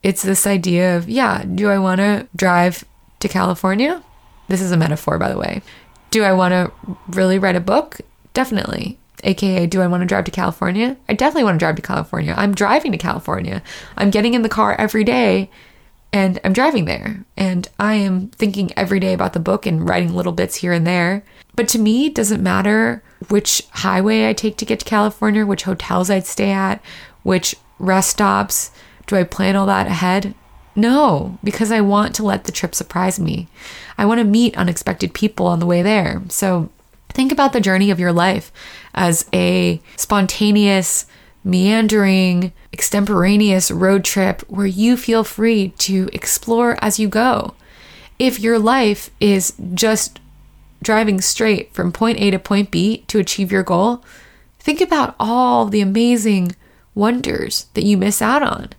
it's 0.01 0.21
this 0.21 0.47
idea 0.47 0.95
of, 0.95 1.09
yeah, 1.09 1.43
do 1.43 1.69
I 1.69 1.77
want 1.77 1.99
to 1.99 2.25
drive 2.37 2.85
to 3.19 3.27
California? 3.27 4.01
This 4.47 4.61
is 4.61 4.71
a 4.71 4.77
metaphor, 4.77 5.17
by 5.17 5.27
the 5.27 5.37
way. 5.37 5.61
Do 6.09 6.23
I 6.23 6.31
want 6.31 6.53
to 6.53 6.71
really 7.09 7.37
write 7.37 7.57
a 7.57 7.59
book? 7.59 7.99
Definitely. 8.33 8.97
AKA, 9.25 9.67
do 9.67 9.81
I 9.81 9.87
want 9.87 10.01
to 10.01 10.07
drive 10.07 10.23
to 10.25 10.31
California? 10.31 10.95
I 11.09 11.13
definitely 11.13 11.43
want 11.43 11.55
to 11.55 11.59
drive 11.59 11.75
to 11.75 11.81
California. 11.81 12.33
I'm 12.37 12.53
driving 12.53 12.93
to 12.93 12.97
California. 12.97 13.61
I'm 13.97 14.09
getting 14.09 14.35
in 14.35 14.41
the 14.41 14.47
car 14.47 14.73
every 14.79 15.03
day 15.03 15.49
and 16.17 16.39
I'm 16.43 16.53
driving 16.53 16.85
there. 16.85 17.23
And 17.37 17.69
I 17.77 17.93
am 17.93 18.29
thinking 18.29 18.71
every 18.75 18.99
day 18.99 19.13
about 19.13 19.33
the 19.33 19.39
book 19.39 19.67
and 19.67 19.87
writing 19.87 20.15
little 20.15 20.31
bits 20.31 20.55
here 20.55 20.73
and 20.73 20.85
there. 20.85 21.23
But 21.55 21.67
to 21.69 21.79
me, 21.79 22.07
it 22.07 22.15
doesn't 22.15 22.41
matter 22.41 23.03
which 23.29 23.61
highway 23.71 24.27
I 24.27 24.33
take 24.33 24.57
to 24.57 24.65
get 24.65 24.79
to 24.79 24.85
California, 24.85 25.45
which 25.45 25.63
hotels 25.63 26.09
I'd 26.09 26.25
stay 26.25 26.49
at, 26.51 26.81
which 27.21 27.55
rest 27.77 28.09
stops. 28.09 28.71
Do 29.05 29.15
I 29.15 29.23
plan 29.23 29.55
all 29.55 29.67
that 29.67 29.85
ahead? 29.85 30.33
No, 30.75 31.37
because 31.43 31.71
I 31.71 31.81
want 31.81 32.15
to 32.15 32.25
let 32.25 32.45
the 32.45 32.51
trip 32.51 32.73
surprise 32.73 33.19
me. 33.19 33.47
I 33.97 34.05
want 34.05 34.19
to 34.19 34.23
meet 34.23 34.57
unexpected 34.57 35.13
people 35.13 35.45
on 35.45 35.59
the 35.59 35.65
way 35.67 35.83
there. 35.83 36.23
So 36.29 36.69
think 37.09 37.31
about 37.31 37.53
the 37.53 37.61
journey 37.61 37.91
of 37.91 37.99
your 37.99 38.13
life 38.13 38.51
as 38.95 39.29
a 39.33 39.81
spontaneous, 39.95 41.05
meandering, 41.47 42.51
extemporaneous 42.73 43.71
road 43.71 44.03
trip 44.03 44.41
where 44.47 44.67
you 44.67 44.97
feel 44.97 45.23
free 45.23 45.69
to 45.69 46.09
explore 46.13 46.77
as 46.81 46.99
you 46.99 47.07
go. 47.07 47.55
If 48.19 48.39
your 48.39 48.59
life 48.59 49.09
is 49.19 49.53
just 49.73 50.19
driving 50.83 51.21
straight 51.21 51.73
from 51.73 51.91
point 51.91 52.19
A 52.19 52.31
to 52.31 52.39
point 52.39 52.69
B 52.69 53.03
to 53.07 53.19
achieve 53.19 53.51
your 53.51 53.63
goal, 53.63 54.03
think 54.59 54.81
about 54.81 55.15
all 55.19 55.65
the 55.65 55.81
amazing 55.81 56.55
wonders 56.93 57.67
that 57.73 57.85
you 57.85 57.97
miss 57.97 58.21
out 58.21 58.43
on 58.43 58.69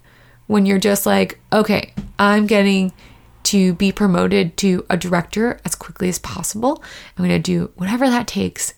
when 0.46 0.66
you're 0.66 0.78
just 0.78 1.06
like, 1.06 1.40
okay, 1.52 1.92
I'm 2.18 2.46
getting 2.46 2.92
to 3.44 3.74
be 3.74 3.92
promoted 3.92 4.56
to 4.58 4.84
a 4.90 4.96
director 4.96 5.60
as 5.64 5.74
quickly 5.74 6.08
as 6.08 6.18
possible. 6.18 6.82
I'm 7.16 7.24
going 7.24 7.30
to 7.30 7.38
do 7.38 7.70
whatever 7.76 8.10
that 8.10 8.26
takes. 8.26 8.74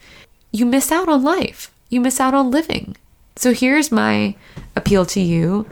You 0.53 0.67
miss 0.67 0.93
out 0.93 1.09
on 1.09 1.25
life. 1.25 1.73
You 1.89 2.01
miss 2.01 2.21
out 2.21 2.35
on 2.35 2.51
living. 2.51 2.97
So 3.37 3.53
here's 3.53 3.91
my 3.91 4.35
appeal 4.77 5.07
to 5.07 5.21
you 5.21 5.67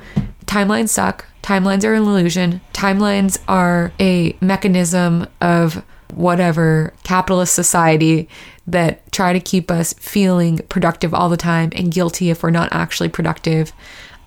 timelines 0.46 0.88
suck. 0.88 1.26
Timelines 1.42 1.84
are 1.84 1.94
an 1.94 2.02
illusion. 2.02 2.60
Timelines 2.72 3.38
are 3.48 3.92
a 4.00 4.36
mechanism 4.40 5.26
of 5.40 5.84
whatever 6.14 6.94
capitalist 7.04 7.54
society 7.54 8.28
that 8.66 9.10
try 9.12 9.32
to 9.32 9.40
keep 9.40 9.70
us 9.70 9.92
feeling 9.94 10.58
productive 10.68 11.14
all 11.14 11.28
the 11.28 11.36
time 11.36 11.70
and 11.74 11.92
guilty 11.92 12.30
if 12.30 12.42
we're 12.42 12.50
not 12.50 12.68
actually 12.72 13.08
productive. 13.08 13.72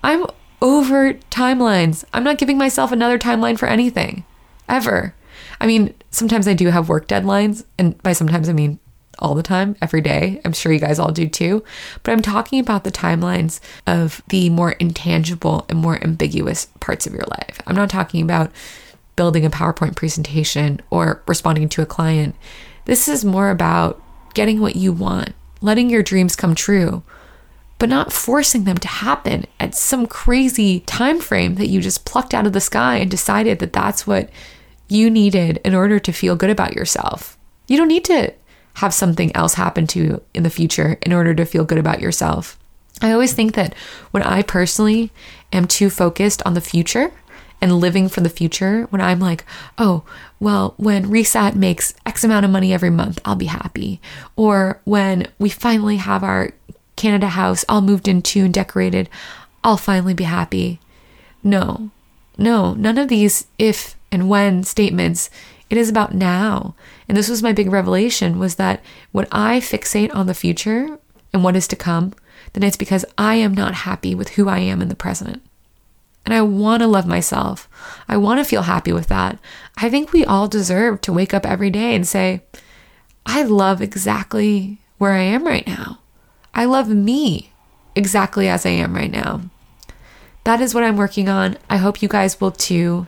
I'm 0.02 0.26
over 0.60 1.14
timelines. 1.14 2.04
I'm 2.12 2.24
not 2.24 2.38
giving 2.38 2.58
myself 2.58 2.92
another 2.92 3.18
timeline 3.18 3.58
for 3.58 3.66
anything 3.66 4.24
ever. 4.68 5.14
I 5.60 5.66
mean, 5.66 5.94
sometimes 6.10 6.48
I 6.48 6.54
do 6.54 6.68
have 6.68 6.88
work 6.88 7.06
deadlines, 7.08 7.64
and 7.78 8.00
by 8.02 8.12
sometimes 8.12 8.48
I 8.48 8.52
mean 8.52 8.78
all 9.22 9.34
the 9.34 9.42
time, 9.42 9.76
every 9.80 10.00
day. 10.02 10.40
I'm 10.44 10.52
sure 10.52 10.72
you 10.72 10.78
guys 10.78 10.98
all 10.98 11.12
do 11.12 11.28
too. 11.28 11.64
But 12.02 12.12
I'm 12.12 12.20
talking 12.20 12.60
about 12.60 12.84
the 12.84 12.92
timelines 12.92 13.60
of 13.86 14.22
the 14.28 14.50
more 14.50 14.72
intangible 14.72 15.64
and 15.68 15.78
more 15.78 16.02
ambiguous 16.02 16.66
parts 16.80 17.06
of 17.06 17.14
your 17.14 17.24
life. 17.30 17.60
I'm 17.66 17.76
not 17.76 17.88
talking 17.88 18.22
about 18.22 18.50
building 19.16 19.46
a 19.46 19.50
PowerPoint 19.50 19.96
presentation 19.96 20.80
or 20.90 21.22
responding 21.26 21.68
to 21.70 21.82
a 21.82 21.86
client. 21.86 22.34
This 22.84 23.08
is 23.08 23.24
more 23.24 23.50
about 23.50 24.02
getting 24.34 24.60
what 24.60 24.76
you 24.76 24.92
want, 24.92 25.30
letting 25.60 25.88
your 25.88 26.02
dreams 26.02 26.36
come 26.36 26.54
true, 26.54 27.02
but 27.78 27.88
not 27.88 28.12
forcing 28.12 28.64
them 28.64 28.78
to 28.78 28.88
happen 28.88 29.44
at 29.60 29.74
some 29.74 30.06
crazy 30.06 30.80
time 30.80 31.20
frame 31.20 31.56
that 31.56 31.68
you 31.68 31.80
just 31.80 32.04
plucked 32.04 32.34
out 32.34 32.46
of 32.46 32.52
the 32.52 32.60
sky 32.60 32.96
and 32.96 33.10
decided 33.10 33.58
that 33.58 33.72
that's 33.72 34.06
what 34.06 34.30
you 34.88 35.10
needed 35.10 35.58
in 35.64 35.74
order 35.74 35.98
to 35.98 36.12
feel 36.12 36.36
good 36.36 36.50
about 36.50 36.74
yourself. 36.74 37.38
You 37.66 37.76
don't 37.76 37.88
need 37.88 38.04
to 38.06 38.32
have 38.74 38.94
something 38.94 39.34
else 39.36 39.54
happen 39.54 39.86
to 39.88 39.98
you 39.98 40.22
in 40.34 40.42
the 40.42 40.50
future 40.50 40.98
in 41.02 41.12
order 41.12 41.34
to 41.34 41.44
feel 41.44 41.64
good 41.64 41.78
about 41.78 42.00
yourself. 42.00 42.58
I 43.00 43.12
always 43.12 43.32
think 43.32 43.54
that 43.54 43.74
when 44.10 44.22
I 44.22 44.42
personally 44.42 45.10
am 45.52 45.66
too 45.66 45.90
focused 45.90 46.42
on 46.44 46.54
the 46.54 46.60
future 46.60 47.12
and 47.60 47.78
living 47.78 48.08
for 48.08 48.20
the 48.20 48.28
future, 48.28 48.84
when 48.90 49.00
I'm 49.00 49.20
like, 49.20 49.44
oh, 49.78 50.02
well, 50.40 50.74
when 50.76 51.10
Reset 51.10 51.54
makes 51.54 51.94
X 52.04 52.24
amount 52.24 52.44
of 52.44 52.50
money 52.50 52.72
every 52.72 52.90
month, 52.90 53.20
I'll 53.24 53.36
be 53.36 53.46
happy. 53.46 54.00
Or 54.36 54.80
when 54.84 55.28
we 55.38 55.48
finally 55.48 55.96
have 55.96 56.24
our 56.24 56.52
Canada 56.96 57.28
house 57.28 57.64
all 57.68 57.80
moved 57.80 58.08
into 58.08 58.44
and 58.44 58.52
decorated, 58.52 59.08
I'll 59.64 59.76
finally 59.76 60.14
be 60.14 60.24
happy. 60.24 60.80
No, 61.44 61.90
no, 62.36 62.74
none 62.74 62.98
of 62.98 63.08
these 63.08 63.46
if 63.58 63.96
and 64.10 64.28
when 64.28 64.64
statements. 64.64 65.30
It 65.72 65.78
is 65.78 65.88
about 65.88 66.14
now. 66.14 66.74
And 67.08 67.16
this 67.16 67.30
was 67.30 67.42
my 67.42 67.54
big 67.54 67.72
revelation 67.72 68.38
was 68.38 68.56
that 68.56 68.84
when 69.10 69.26
I 69.32 69.58
fixate 69.58 70.14
on 70.14 70.26
the 70.26 70.34
future 70.34 70.98
and 71.32 71.42
what 71.42 71.56
is 71.56 71.66
to 71.68 71.76
come, 71.76 72.12
then 72.52 72.62
it's 72.62 72.76
because 72.76 73.06
I 73.16 73.36
am 73.36 73.54
not 73.54 73.72
happy 73.72 74.14
with 74.14 74.32
who 74.32 74.50
I 74.50 74.58
am 74.58 74.82
in 74.82 74.90
the 74.90 74.94
present. 74.94 75.40
And 76.26 76.34
I 76.34 76.42
want 76.42 76.82
to 76.82 76.86
love 76.86 77.06
myself. 77.06 77.70
I 78.06 78.18
want 78.18 78.38
to 78.38 78.44
feel 78.44 78.64
happy 78.64 78.92
with 78.92 79.06
that. 79.06 79.38
I 79.78 79.88
think 79.88 80.12
we 80.12 80.26
all 80.26 80.46
deserve 80.46 81.00
to 81.00 81.12
wake 81.12 81.32
up 81.32 81.46
every 81.46 81.70
day 81.70 81.94
and 81.94 82.06
say, 82.06 82.42
I 83.24 83.42
love 83.42 83.80
exactly 83.80 84.78
where 84.98 85.12
I 85.12 85.22
am 85.22 85.46
right 85.46 85.66
now. 85.66 86.00
I 86.54 86.66
love 86.66 86.90
me 86.90 87.54
exactly 87.96 88.46
as 88.46 88.66
I 88.66 88.70
am 88.72 88.94
right 88.94 89.10
now. 89.10 89.40
That 90.44 90.60
is 90.60 90.74
what 90.74 90.84
I'm 90.84 90.98
working 90.98 91.30
on. 91.30 91.56
I 91.70 91.78
hope 91.78 92.02
you 92.02 92.08
guys 92.08 92.42
will 92.42 92.52
too. 92.52 93.06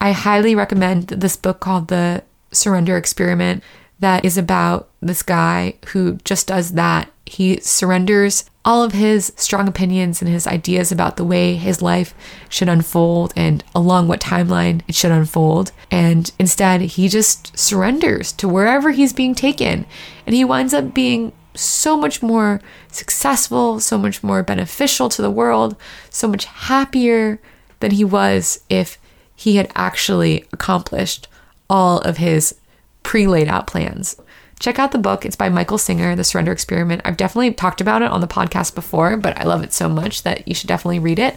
I 0.00 0.12
highly 0.12 0.54
recommend 0.54 1.08
this 1.08 1.36
book 1.36 1.60
called 1.60 1.88
The 1.88 2.22
Surrender 2.52 2.96
Experiment 2.96 3.62
that 3.98 4.24
is 4.24 4.36
about 4.36 4.88
this 5.00 5.22
guy 5.22 5.74
who 5.88 6.18
just 6.24 6.48
does 6.48 6.72
that. 6.72 7.10
He 7.24 7.58
surrenders 7.60 8.48
all 8.64 8.82
of 8.82 8.92
his 8.92 9.32
strong 9.36 9.68
opinions 9.68 10.20
and 10.20 10.30
his 10.30 10.46
ideas 10.46 10.92
about 10.92 11.16
the 11.16 11.24
way 11.24 11.54
his 11.54 11.80
life 11.80 12.14
should 12.48 12.68
unfold 12.68 13.32
and 13.36 13.64
along 13.74 14.06
what 14.08 14.20
timeline 14.20 14.82
it 14.86 14.94
should 14.94 15.12
unfold. 15.12 15.72
And 15.90 16.30
instead, 16.38 16.80
he 16.82 17.08
just 17.08 17.56
surrenders 17.58 18.32
to 18.32 18.48
wherever 18.48 18.90
he's 18.90 19.12
being 19.12 19.34
taken. 19.34 19.86
And 20.26 20.34
he 20.34 20.44
winds 20.44 20.74
up 20.74 20.92
being 20.92 21.32
so 21.54 21.96
much 21.96 22.22
more 22.22 22.60
successful, 22.92 23.80
so 23.80 23.96
much 23.96 24.22
more 24.22 24.42
beneficial 24.42 25.08
to 25.08 25.22
the 25.22 25.30
world, 25.30 25.76
so 26.10 26.28
much 26.28 26.44
happier 26.44 27.40
than 27.80 27.92
he 27.92 28.04
was 28.04 28.60
if 28.68 28.98
he 29.36 29.56
had 29.56 29.70
actually 29.76 30.44
accomplished 30.52 31.28
all 31.68 31.98
of 32.00 32.16
his 32.16 32.54
pre 33.02 33.26
laid 33.26 33.48
out 33.48 33.66
plans. 33.66 34.20
Check 34.58 34.78
out 34.78 34.92
the 34.92 34.98
book. 34.98 35.26
It's 35.26 35.36
by 35.36 35.50
Michael 35.50 35.76
Singer, 35.76 36.16
The 36.16 36.24
Surrender 36.24 36.50
Experiment. 36.50 37.02
I've 37.04 37.18
definitely 37.18 37.52
talked 37.52 37.82
about 37.82 38.00
it 38.00 38.10
on 38.10 38.22
the 38.22 38.26
podcast 38.26 38.74
before, 38.74 39.16
but 39.18 39.38
I 39.38 39.44
love 39.44 39.62
it 39.62 39.74
so 39.74 39.88
much 39.88 40.22
that 40.22 40.48
you 40.48 40.54
should 40.54 40.68
definitely 40.68 40.98
read 40.98 41.18
it. 41.18 41.36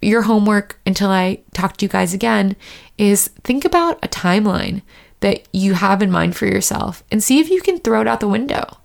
Your 0.00 0.22
homework 0.22 0.78
until 0.86 1.10
I 1.10 1.40
talk 1.52 1.76
to 1.76 1.84
you 1.84 1.88
guys 1.88 2.14
again 2.14 2.54
is 2.96 3.28
think 3.42 3.64
about 3.64 3.98
a 4.04 4.08
timeline 4.08 4.82
that 5.20 5.42
you 5.52 5.74
have 5.74 6.00
in 6.00 6.10
mind 6.10 6.36
for 6.36 6.46
yourself 6.46 7.02
and 7.10 7.22
see 7.22 7.40
if 7.40 7.50
you 7.50 7.60
can 7.60 7.78
throw 7.78 8.02
it 8.02 8.06
out 8.06 8.20
the 8.20 8.28
window 8.28 8.76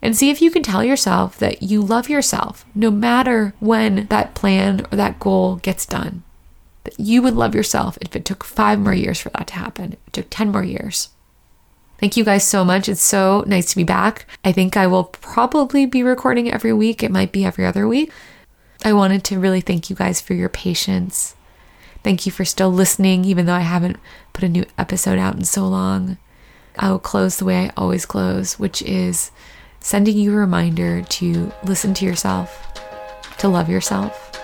and 0.00 0.16
see 0.16 0.30
if 0.30 0.40
you 0.40 0.50
can 0.50 0.62
tell 0.62 0.84
yourself 0.84 1.38
that 1.38 1.62
you 1.62 1.82
love 1.82 2.08
yourself 2.08 2.64
no 2.74 2.90
matter 2.90 3.54
when 3.58 4.06
that 4.06 4.34
plan 4.34 4.86
or 4.92 4.96
that 4.96 5.18
goal 5.18 5.56
gets 5.56 5.84
done. 5.86 6.22
That 6.88 6.98
you 6.98 7.20
would 7.20 7.34
love 7.34 7.54
yourself 7.54 7.98
if 8.00 8.16
it 8.16 8.24
took 8.24 8.42
five 8.42 8.78
more 8.78 8.94
years 8.94 9.20
for 9.20 9.28
that 9.30 9.48
to 9.48 9.54
happen, 9.54 9.92
it 9.92 10.12
took 10.14 10.26
10 10.30 10.50
more 10.50 10.64
years. 10.64 11.10
Thank 11.98 12.16
you 12.16 12.24
guys 12.24 12.46
so 12.46 12.64
much. 12.64 12.88
It's 12.88 13.02
so 13.02 13.44
nice 13.46 13.68
to 13.70 13.76
be 13.76 13.84
back. 13.84 14.24
I 14.42 14.52
think 14.52 14.74
I 14.74 14.86
will 14.86 15.04
probably 15.04 15.84
be 15.84 16.02
recording 16.02 16.50
every 16.50 16.72
week. 16.72 17.02
It 17.02 17.10
might 17.10 17.30
be 17.30 17.44
every 17.44 17.66
other 17.66 17.86
week. 17.86 18.10
I 18.86 18.94
wanted 18.94 19.22
to 19.24 19.38
really 19.38 19.60
thank 19.60 19.90
you 19.90 19.96
guys 19.96 20.22
for 20.22 20.32
your 20.32 20.48
patience. 20.48 21.36
Thank 22.02 22.24
you 22.24 22.32
for 22.32 22.46
still 22.46 22.72
listening, 22.72 23.26
even 23.26 23.44
though 23.44 23.52
I 23.52 23.60
haven't 23.60 23.98
put 24.32 24.44
a 24.44 24.48
new 24.48 24.64
episode 24.78 25.18
out 25.18 25.34
in 25.34 25.44
so 25.44 25.68
long. 25.68 26.16
I 26.78 26.90
will 26.90 26.98
close 26.98 27.36
the 27.36 27.44
way 27.44 27.66
I 27.66 27.72
always 27.76 28.06
close, 28.06 28.58
which 28.58 28.80
is 28.80 29.30
sending 29.78 30.16
you 30.16 30.32
a 30.32 30.36
reminder 30.36 31.02
to 31.02 31.52
listen 31.64 31.92
to 31.92 32.06
yourself, 32.06 32.72
to 33.40 33.48
love 33.48 33.68
yourself, 33.68 34.37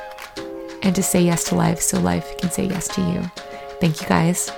and 0.85 0.94
to 0.94 1.03
say 1.03 1.23
yes 1.23 1.44
to 1.44 1.55
life 1.55 1.81
so 1.81 1.99
life 1.99 2.37
can 2.38 2.51
say 2.51 2.66
yes 2.66 2.87
to 2.88 3.01
you. 3.01 3.23
Thank 3.81 4.01
you 4.01 4.07
guys. 4.07 4.51